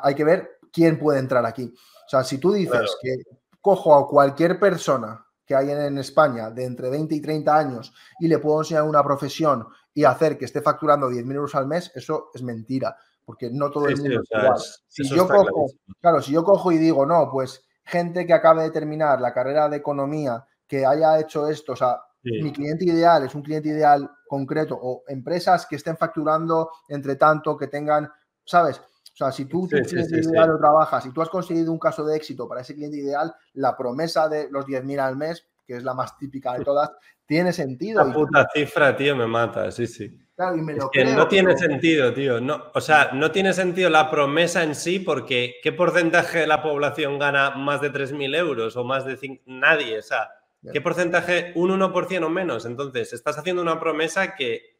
[0.02, 1.74] hay que ver quién puede entrar aquí.
[1.74, 3.16] O sea, si tú dices que
[3.60, 8.28] cojo a cualquier persona que hay en España de entre 20 y 30 años y
[8.28, 12.30] le puedo enseñar una profesión y hacer que esté facturando 10.000 euros al mes, eso
[12.32, 12.96] es mentira,
[13.26, 14.58] porque no todo el mundo es igual.
[14.86, 15.66] si yo cojo,
[16.00, 19.68] claro, si yo cojo y digo, no, pues gente que acabe de terminar la carrera
[19.68, 24.10] de economía, que haya hecho esto, o sea, mi cliente ideal es un cliente ideal
[24.26, 28.10] concreto, o empresas que estén facturando entre tanto, que tengan,
[28.44, 28.78] ¿sabes?
[28.78, 32.04] O sea, si tú, tu cliente ideal lo trabajas y tú has conseguido un caso
[32.04, 35.82] de éxito para ese cliente ideal, la promesa de los 10.000 al mes, que es
[35.82, 36.90] la más típica de todas,
[37.26, 38.04] tiene sentido.
[38.04, 40.16] La puta cifra, tío, me mata, sí, sí.
[40.34, 42.40] Claro, y me lo que no tiene sentido, tío.
[42.40, 46.62] No, o sea, no tiene sentido la promesa en sí porque ¿qué porcentaje de la
[46.62, 49.42] población gana más de 3.000 euros o más de 5?
[49.46, 50.30] Nadie, o sea,
[50.72, 51.52] ¿qué porcentaje?
[51.54, 52.66] Un 1% o menos.
[52.66, 54.78] Entonces, estás haciendo una promesa que,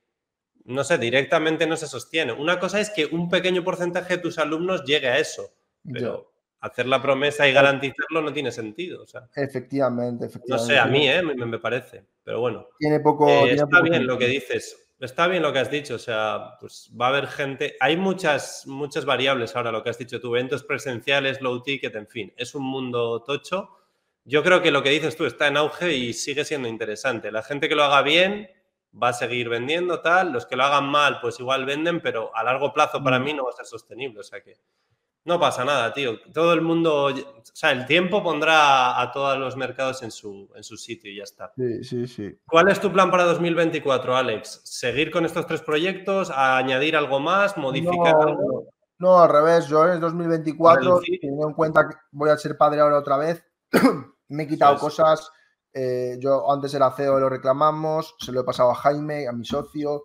[0.64, 2.32] no sé, directamente no se sostiene.
[2.32, 5.50] Una cosa es que un pequeño porcentaje de tus alumnos llegue a eso,
[5.92, 9.04] pero hacer la promesa y garantizarlo no tiene sentido.
[9.34, 10.48] efectivamente, efectivamente.
[10.48, 11.22] No sé, a mí, ¿eh?
[11.22, 12.04] me, parece.
[12.24, 12.68] Pero bueno.
[12.78, 13.28] Tiene poco.
[13.28, 14.84] Eh, está bien lo que dices.
[15.00, 15.94] Está bien lo que has dicho.
[15.94, 17.76] O sea, pues va a haber gente.
[17.80, 20.34] Hay muchas, muchas variables ahora, lo que has dicho tú.
[20.34, 22.32] Eventos presenciales, low ticket, en fin.
[22.36, 23.70] Es un mundo tocho.
[24.28, 27.32] Yo creo que lo que dices tú está en auge y sigue siendo interesante.
[27.32, 28.50] La gente que lo haga bien
[29.00, 30.32] va a seguir vendiendo, tal.
[30.32, 33.24] Los que lo hagan mal, pues igual venden, pero a largo plazo para mm.
[33.24, 34.20] mí no va a ser sostenible.
[34.20, 34.58] O sea que
[35.24, 36.20] no pasa nada, tío.
[36.30, 40.62] Todo el mundo, o sea, el tiempo pondrá a todos los mercados en su, en
[40.62, 41.50] su sitio y ya está.
[41.56, 42.38] Sí, sí, sí.
[42.46, 44.60] ¿Cuál es tu plan para 2024, Alex?
[44.62, 46.30] ¿Seguir con estos tres proyectos?
[46.30, 47.56] ¿Añadir algo más?
[47.56, 48.68] ¿Modificar algo?
[48.98, 49.68] No, al revés.
[49.68, 53.42] Yo en 2024, teniendo en cuenta que voy a ser padre ahora otra vez,
[54.28, 55.30] me he quitado cosas.
[55.72, 59.44] Eh, yo antes era CEO, lo reclamamos, se lo he pasado a Jaime, a mi
[59.44, 60.04] socio.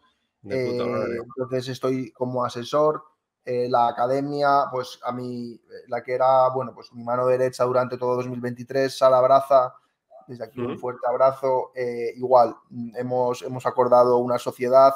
[0.49, 3.01] Eh, entonces estoy como asesor
[3.45, 7.97] eh, la academia, pues a mí, la que era, bueno, pues mi mano derecha durante
[7.97, 9.73] todo 2023, Sala Braza,
[10.27, 11.71] desde aquí un fuerte abrazo.
[12.15, 14.93] Igual, mm, hemos, hemos acordado una sociedad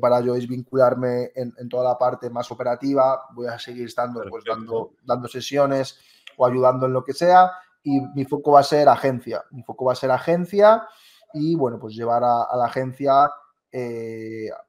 [0.00, 3.26] para yo vincularme en, toda la parte más operativa.
[3.34, 5.98] Voy a seguir estando, pues, dando, dando sesiones
[6.38, 7.52] o ayudando en lo que sea.
[7.82, 9.44] Y mi foco va a ser agencia.
[9.50, 10.86] Mi foco va a ser agencia
[11.32, 13.30] y, bueno, pues llevar a, la agencia.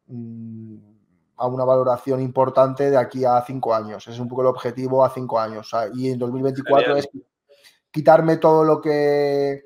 [0.08, 0.92] Mm,
[1.42, 4.08] a una valoración importante de aquí a cinco años.
[4.08, 5.72] Es un poco el objetivo a cinco años.
[5.96, 7.10] y en 2024 es
[7.90, 9.64] quitarme todo lo que,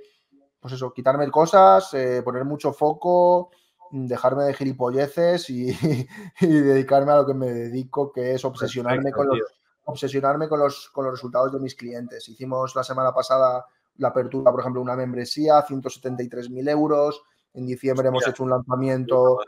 [0.59, 3.51] pues eso, quitarme cosas, eh, poner mucho foco,
[3.91, 5.65] dejarme de gilipolleces y,
[6.39, 9.39] dedicarme a lo que me dedico, que es obsesionarme, con los,
[9.86, 12.27] obsesionarme con, los, con los resultados de mis clientes.
[12.27, 13.65] Hicimos la semana pasada
[13.97, 17.21] la apertura, por ejemplo, una membresía, 173.000 euros.
[17.53, 19.39] En diciembre hemos hecho un lanzamiento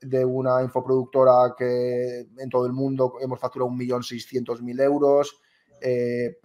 [0.00, 5.40] de una infoproductora que en todo el mundo hemos facturado 1.600.000 euros.
[5.80, 6.38] Eh,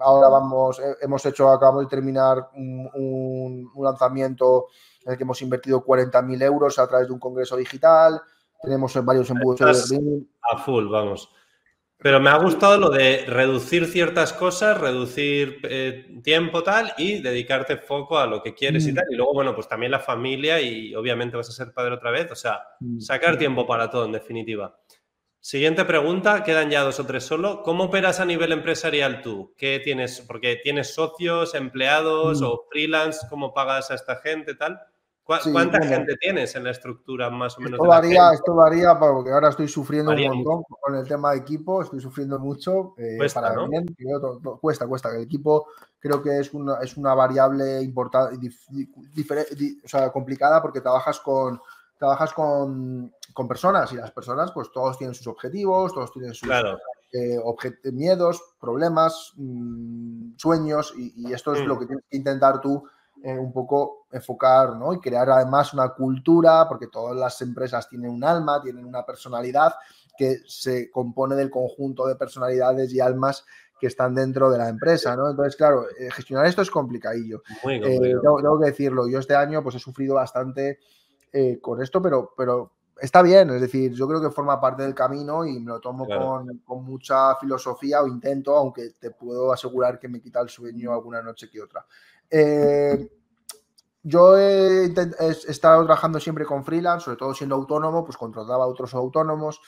[0.00, 4.66] ahora vamos, eh, hemos hecho, acabamos de terminar un, lanzamiento
[5.04, 8.20] en el que hemos invertido 40.000 euros a través de un congreso digital.
[8.60, 11.32] Tenemos varios embudos de A full, vamos.
[12.02, 17.76] Pero me ha gustado lo de reducir ciertas cosas, reducir eh, tiempo tal y dedicarte
[17.76, 18.94] foco a lo que quieres y mm.
[18.94, 19.04] tal.
[19.10, 22.30] Y luego, bueno, pues también la familia y obviamente vas a ser padre otra vez.
[22.32, 23.00] O sea, mm.
[23.00, 24.78] sacar tiempo para todo, en definitiva.
[25.40, 27.62] Siguiente pregunta, quedan ya dos o tres solo.
[27.62, 29.54] ¿Cómo operas a nivel empresarial tú?
[29.58, 30.22] ¿Qué tienes?
[30.22, 32.44] Porque tienes socios, empleados mm.
[32.44, 34.80] o freelance, ¿cómo pagas a esta gente tal?
[35.52, 37.78] ¿Cuánta gente tienes en la estructura más o menos?
[37.78, 41.82] Esto varía, esto varía porque ahora estoy sufriendo un montón con el tema de equipo,
[41.82, 42.94] estoy sufriendo mucho.
[42.96, 43.86] Eh, cuesta, para bien,
[44.60, 45.14] cuesta, cuesta.
[45.14, 45.68] El equipo
[46.00, 48.50] creo que es una, es una variable importante,
[49.84, 51.60] o sea, complicada porque trabajas con
[51.96, 56.48] trabajas con, con, personas y las personas, pues todos tienen sus objetivos, todos tienen sus,
[57.92, 61.66] miedos, problemas, mm, sueños, y, esto es mm.
[61.66, 62.82] lo que tienes que intentar tú
[63.22, 64.94] un poco enfocar ¿no?
[64.94, 69.74] y crear además una cultura, porque todas las empresas tienen un alma, tienen una personalidad
[70.16, 73.44] que se compone del conjunto de personalidades y almas
[73.80, 75.30] que están dentro de la empresa, ¿no?
[75.30, 77.42] Entonces, claro, eh, gestionar esto es complicadillo.
[77.66, 80.78] Eh, tengo, que decirlo, yo este año pues he sufrido bastante
[81.32, 84.94] eh, con esto, pero, pero está bien, es decir, yo creo que forma parte del
[84.94, 90.08] camino y me lo tomo con, mucha filosofía o intento, aunque te puedo asegurar que
[90.08, 91.86] me quita el sueño alguna noche que otra.
[94.02, 94.92] Yo he,
[95.48, 99.60] estado trabajando siempre con freelance, sobre todo siendo autónomo, pues contrataba a otros autónomos.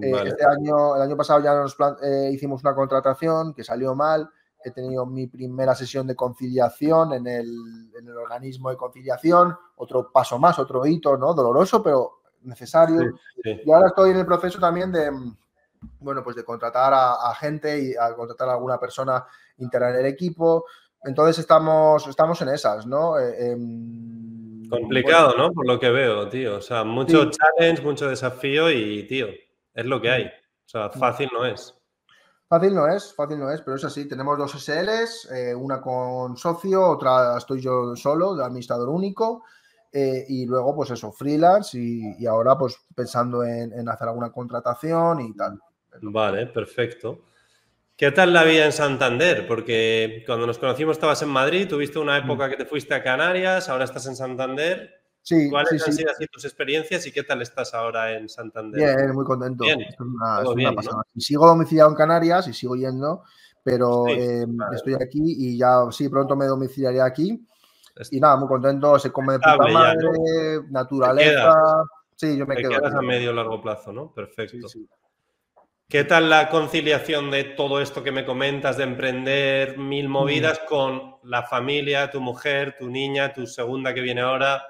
[0.00, 4.28] Eh, este año, el año pasado ya nos eh, hicimos una contratación que salió mal.
[4.64, 7.50] He tenido mi primera sesión de conciliación en el,
[8.16, 11.34] organismo de conciliación, otro paso más, otro hito, ¿no?
[11.34, 13.14] Doloroso, pero necesario.
[13.42, 15.10] Y ahora estoy en el proceso también de,
[16.00, 19.24] bueno, pues de contratar a, gente y a contratar a alguna persona
[19.58, 20.64] interna en el equipo.
[21.04, 23.18] Entonces estamos, estamos en esas, ¿no?
[23.18, 25.52] Eh, em, Complicado, ¿no?
[25.52, 26.56] Por lo que veo, tío.
[26.56, 29.26] O sea, mucho challenge, mucho desafío y, tío,
[29.74, 30.24] es lo que hay.
[30.24, 31.74] O sea, fácil no es.
[32.48, 34.08] Fácil no es, fácil no es, pero es así.
[34.08, 39.44] Tenemos dos SLs, eh, una con socio, otra estoy yo solo, de administrador único.
[39.92, 45.34] Eh, y luego, pues eso, freelance y, ahora, pues pensando en, hacer alguna contratación y
[45.34, 45.60] tal.
[46.00, 47.18] Vale, perfecto.
[47.96, 49.46] ¿Qué tal la vida en Santander?
[49.46, 52.24] Porque cuando nos conocimos estabas en Madrid, tuviste una mm.
[52.24, 55.02] época que te fuiste a Canarias, ahora estás en Santander.
[55.50, 58.96] ¿Cuáles han sido tus experiencias y qué tal estás ahora en Santander?
[58.96, 59.64] Bien, muy contento.
[61.16, 63.22] Sigo domiciliado en Canarias y sigo yendo,
[63.62, 67.46] pero em, estoy aquí y ya sí, pronto me domiciliaré aquí.
[68.10, 70.08] Y nada, muy contento, se come de puta madre,
[70.70, 71.84] naturaleza.
[72.16, 72.70] Sí, yo me quedo.
[72.70, 74.12] Quedas a medio largo plazo, ¿no?
[74.12, 74.66] Perfecto.
[75.92, 80.10] ¿Qué tal la conciliación de todo esto que me comentas de emprender mil mm.
[80.10, 84.62] movidas con la familia, tu mujer, tu niña, tu segunda que viene ahora?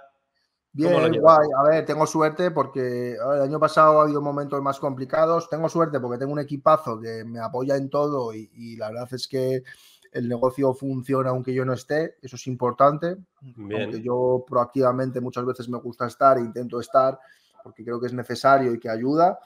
[0.72, 1.48] Bien, guay.
[1.56, 5.48] A ver, tengo suerte porque el año pasado ha habido momentos más complicados.
[5.48, 9.28] Tengo suerte porque tengo un equipazo que me apoya en todo y, la verdad es
[9.28, 9.62] que
[10.10, 12.16] el negocio funciona aunque yo no esté.
[12.20, 13.16] Eso es importante.
[13.40, 17.16] Aunque yo proactivamente muchas veces me gusta estar e intento estar
[17.62, 19.38] porque creo que es necesario y que ayuda.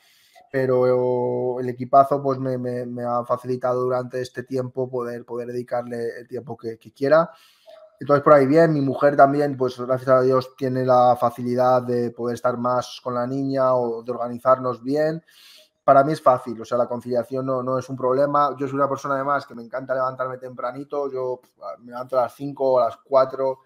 [0.51, 6.57] Pero el equipazo pues me, ha facilitado durante este tiempo poder, poder dedicarle el tiempo
[6.57, 7.31] que, quiera.
[7.99, 12.11] Entonces, por ahí bien, mi mujer también, pues gracias a Dios, tiene la facilidad de
[12.11, 15.23] poder estar más con la niña o de organizarnos bien.
[15.83, 18.55] Para mí es fácil, o sea, la conciliación no, no es un problema.
[18.59, 21.41] Yo soy una persona además que me encanta levantarme tempranito, yo
[21.81, 23.59] me levanto a las 5 o a las 4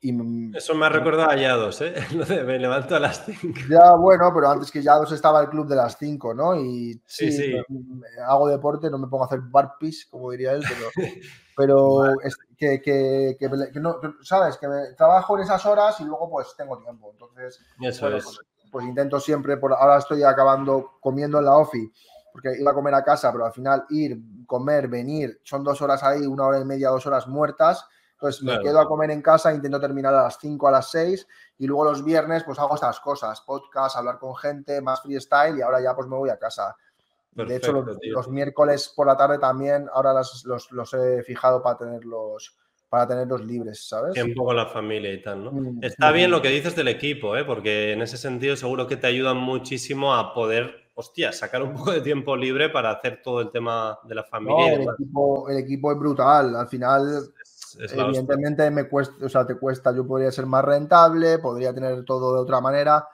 [0.00, 0.56] y...
[0.56, 1.94] Eso me ha recordado a Yados, ¿eh?
[2.46, 3.60] me levanto a las 5.
[3.68, 6.54] Ya, bueno, pero antes que Yados estaba el club de las 5, ¿no?
[6.56, 7.54] Y sí, sí,
[8.26, 10.90] hago deporte, no me pongo a hacer burpees, como diría él, pero...
[11.58, 12.14] pero
[12.56, 14.56] que, que, que, no, ¿sabes?
[14.58, 17.10] Que me, trabajo en esas horas y luego pues tengo tiempo.
[17.10, 18.40] Entonces, pues,
[18.70, 21.92] pues, intento siempre, por ahora estoy acabando comiendo en la OFI,
[22.30, 26.04] porque iba a comer a casa, pero al final ir, comer, venir, son dos horas
[26.04, 27.84] ahí, una hora y media, dos horas muertas.
[28.18, 31.26] Entonces me quedo a comer en casa, intento terminar a las 5, a las 6
[31.58, 35.62] y luego los viernes pues hago estas cosas, podcast, hablar con gente, más freestyle y
[35.62, 36.76] ahora ya pues me voy a casa
[37.46, 42.56] de hecho, los, miércoles por la tarde también, ahora los, he fijado para tenerlos,
[42.88, 44.14] para tenerlos libres, ¿sabes?
[44.14, 45.52] Tiempo con la familia y tal, ¿no?
[45.52, 47.44] Mm, Está bien lo que dices del equipo, ¿eh?
[47.44, 51.92] porque en ese sentido seguro que te ayudan muchísimo a poder, hostia, sacar un poco
[51.92, 54.74] de tiempo libre para hacer todo el tema de la familia.
[54.74, 57.32] el, equipo, el, equipo, es brutal, al final...
[57.78, 62.34] evidentemente me cuesta, o sea, te cuesta, yo podría ser más rentable, podría tener todo
[62.34, 63.06] de otra manera,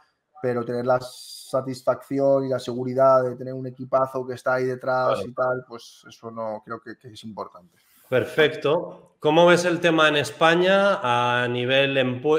[0.42, 5.24] pero tener las satisfacción y la seguridad de tener un equipazo que está ahí detrás
[5.24, 7.76] y tal, pues eso no creo que, es importante.
[8.08, 9.16] Perfecto.
[9.18, 11.96] ¿Cómo ves el tema en España a nivel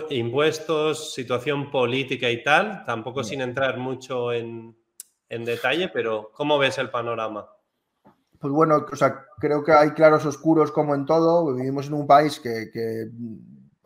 [0.09, 2.83] impuestos, situación política y tal?
[2.85, 4.75] Tampoco sin entrar mucho en,
[5.29, 7.49] detalle, pero ¿cómo ves el panorama?
[8.45, 11.51] Pues bueno, o sea, creo que hay claros oscuros como en todo.
[11.51, 12.69] Vivimos en un país que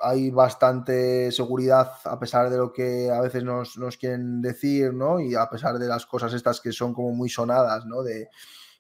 [0.02, 5.22] hay bastante seguridad a pesar de lo que a veces nos, quieren decir, ¿no?
[5.22, 8.04] Y a pesar de las cosas estas que son como muy sonadas, ¿no?
[8.04, 8.28] De,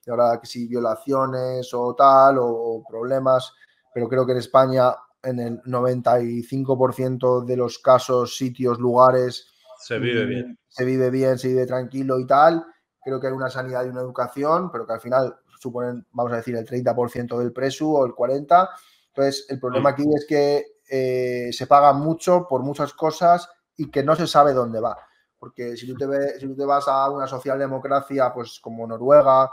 [0.09, 3.53] ahora que si violaciones o tal, o, problemas,
[3.93, 9.47] pero creo que en España en el 95% de los casos, sitios, lugares...
[9.77, 10.59] Se vive bien.
[10.67, 12.65] Se vive bien, se vive tranquilo y tal.
[13.01, 16.37] Creo que hay una sanidad y una educación, pero que al final suponen, vamos a
[16.37, 18.69] decir, el 30% del presu o el 40%.
[19.09, 19.93] Entonces, el problema mm.
[19.93, 24.53] aquí es que eh, se paga mucho por muchas cosas y que no se sabe
[24.53, 24.97] dónde va.
[25.37, 29.49] Porque si tú te, si tú te vas a una socialdemocracia, pues como Noruega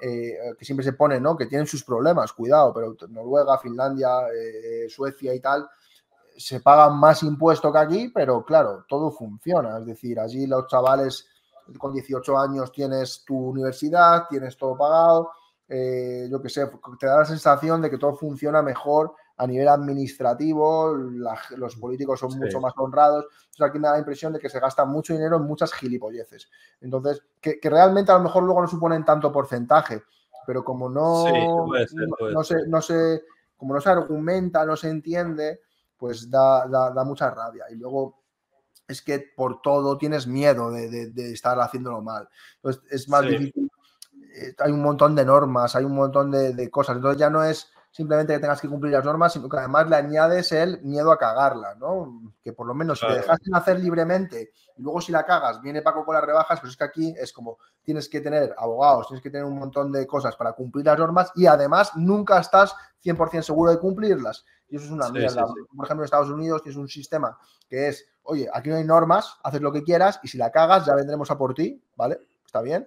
[0.00, 1.36] eh, que siempre se pone, ¿no?
[1.36, 5.68] Que tienen sus problemas, cuidado, pero Noruega, Finlandia, eh, Suecia y tal,
[6.36, 9.78] se pagan más impuesto que aquí, pero claro, todo funciona.
[9.78, 11.26] Es decir, allí los chavales
[11.78, 15.32] con 18 años tienes tu universidad, tienes todo pagado,
[15.68, 19.68] eh, yo qué sé, te da la sensación de que todo funciona mejor a nivel
[19.68, 23.26] administrativo, los políticos son mucho más honrados.
[23.46, 26.48] Entonces aquí me da la impresión de que se gasta mucho dinero en muchas gilipolleces.
[26.80, 30.04] Entonces, que, realmente a lo mejor luego no suponen tanto porcentaje,
[30.46, 31.24] pero como no,
[32.32, 33.24] no, se, no se,
[33.58, 35.60] como no se argumenta, no se entiende,
[35.98, 37.64] pues da, da, mucha rabia.
[37.70, 38.22] Y luego
[38.88, 42.26] es que por todo tienes miedo de, estar haciéndolo mal.
[42.56, 43.65] Entonces es más difícil.
[44.36, 46.96] Eh, hay un montón de normas, hay un montón de, de, cosas.
[46.96, 49.96] Entonces ya no es simplemente que tengas que cumplir las normas, sino que además le
[49.96, 52.34] añades el miedo a cagarla, ¿no?
[52.44, 55.80] Que por lo menos si te dejas hacer libremente y luego si la cagas, viene
[55.80, 59.22] Paco con las rebajas, pero es que aquí es como tienes que tener abogados, tienes
[59.22, 63.40] que tener un montón de cosas para cumplir las normas y además nunca estás 100%
[63.40, 64.44] seguro de cumplirlas.
[64.68, 65.46] Y eso es una mierda.
[65.46, 69.38] Por ejemplo, en Estados Unidos tienes un sistema que es, oye, aquí no hay normas,
[69.42, 72.20] haces lo que quieras y si la cagas ya vendremos a por ti, ¿vale?
[72.44, 72.86] Está bien.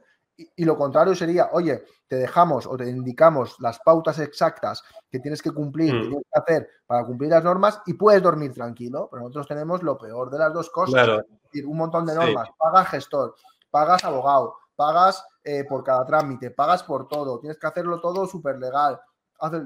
[0.56, 5.42] Y, lo contrario sería, oye, te dejamos o te indicamos las pautas exactas que tienes
[5.42, 6.10] que cumplir, que mm.
[6.10, 9.10] tienes que hacer para cumplir las normas y puedes dormir tranquilo.
[9.12, 11.08] Pero nosotros tenemos lo peor de las dos cosas.
[11.08, 12.50] Es decir, un montón de normas.
[12.58, 13.36] Pagas gestor,
[13.70, 17.40] pagas abogado, pagas eh, por cada trámite, pagas por todo.
[17.40, 19.00] Tienes que hacerlo todo súper legal.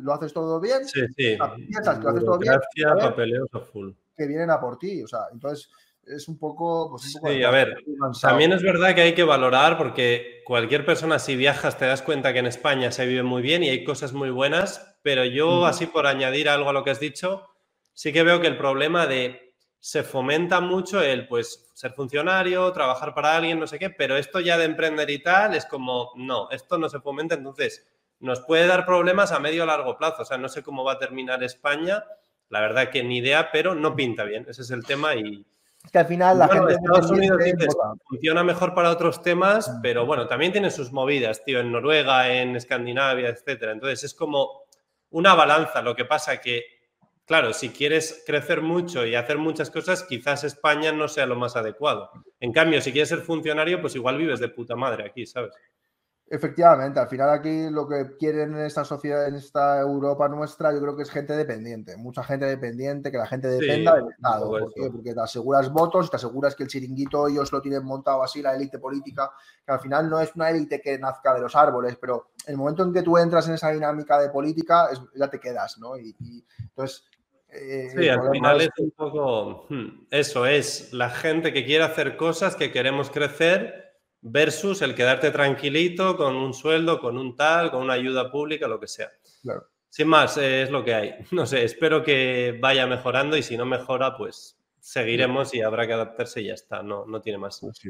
[0.01, 0.87] lo haces todo bien.
[0.87, 1.37] Sí, sí.
[1.67, 2.59] Piensas que lo haces todo bien.
[4.15, 5.03] Que vienen a por ti.
[5.03, 5.69] O sea, entonces
[6.07, 6.91] es un poco...
[6.91, 7.77] Pues, sí, a ver,
[8.21, 12.33] también es verdad que hay que valorar porque cualquier persona si viajas te das cuenta
[12.33, 15.85] que en España se vive muy bien y hay cosas muy buenas, pero yo así
[15.85, 17.49] por añadir algo a lo que has dicho,
[17.93, 23.13] sí que veo que el problema de se fomenta mucho el pues ser funcionario, trabajar
[23.13, 26.49] para alguien, no sé qué, pero esto ya de emprender y tal es como, no,
[26.51, 27.85] esto no se fomenta, entonces
[28.19, 30.93] nos puede dar problemas a medio o largo plazo, o sea, no sé cómo va
[30.93, 32.05] a terminar España,
[32.47, 35.45] la verdad que ni idea, pero no pinta bien, ese es el tema y
[35.83, 36.73] es que al final la gente.
[36.73, 37.41] Estados Unidos
[38.07, 42.55] funciona mejor para otros temas, pero bueno, también tiene sus movidas, tío, en Noruega, en
[42.55, 43.73] Escandinavia, etcétera.
[43.73, 44.63] Entonces es como
[45.09, 45.81] una balanza.
[45.81, 46.63] Lo que pasa que,
[47.25, 51.55] claro, si quieres crecer mucho y hacer muchas cosas, quizás España no sea lo más
[51.57, 52.09] adecuado.
[52.39, 55.53] En cambio, si quieres ser funcionario, pues igual vives de puta madre aquí, ¿sabes?
[56.27, 60.81] Efectivamente, al final aquí lo que quieren en esta sociedad, en esta Europa nuestra, yo
[60.81, 64.49] creo que es gente dependiente, mucha gente dependiente, que la gente dependa del Estado.
[64.49, 68.55] Porque te aseguras votos, te aseguras que el chiringuito ellos lo tienen montado así, la
[68.55, 69.31] élite política,
[69.65, 72.83] que al final no es una élite que nazca de los árboles, pero el momento
[72.83, 75.97] en que tú entras en esa dinámica de política, ya te quedas, ¿no?
[75.97, 76.15] Y,
[76.59, 77.05] entonces...
[77.49, 79.67] Eh, sí, al final es un poco...
[79.69, 83.82] Hmm, eso es, la gente que quiere hacer cosas, que queremos crecer
[84.23, 88.79] versus el quedarte tranquilito con un sueldo, con un tal, con una ayuda pública, lo
[88.79, 89.11] que sea.
[89.89, 91.15] Sin más, eh, es lo que hay.
[91.31, 95.93] No sé, espero que vaya mejorando y si no mejora, pues seguiremos y habrá que
[95.93, 97.59] adaptarse y ya está, no, no tiene más.
[97.59, 97.81] Pues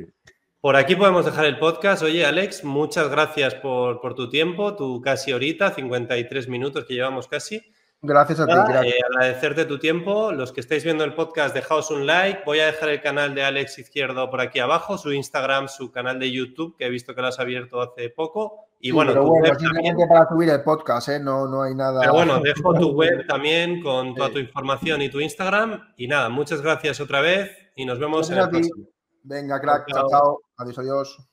[0.59, 2.03] por aquí podemos dejar el podcast.
[2.03, 7.27] Oye, Alex, muchas gracias por, por tu tiempo, tu casi horita, 53 minutos que llevamos
[7.27, 7.61] casi.
[8.05, 8.51] Gracias a ti.
[8.85, 10.33] Eh, agradecerte tu tiempo.
[10.33, 12.41] Los que estáis viendo el podcast, dejaos un like.
[12.45, 16.19] Voy a dejar el canal de Alex Izquierdo por aquí abajo, su Instagram, su canal
[16.19, 18.67] de YouTube, que he visto que lo has abierto hace poco.
[18.81, 21.19] Y bueno, pero bueno, simplemente para subir el podcast, ¿eh?
[21.21, 22.01] no, no hay nada.
[22.01, 25.93] Pero bueno, dejo tu web también con toda tu información y tu Instagram.
[25.95, 28.85] Y nada, muchas gracias otra vez y nos vemos en el próximo.
[29.23, 30.41] Venga, crack, chao, chao.
[30.57, 31.32] Adiós, adiós.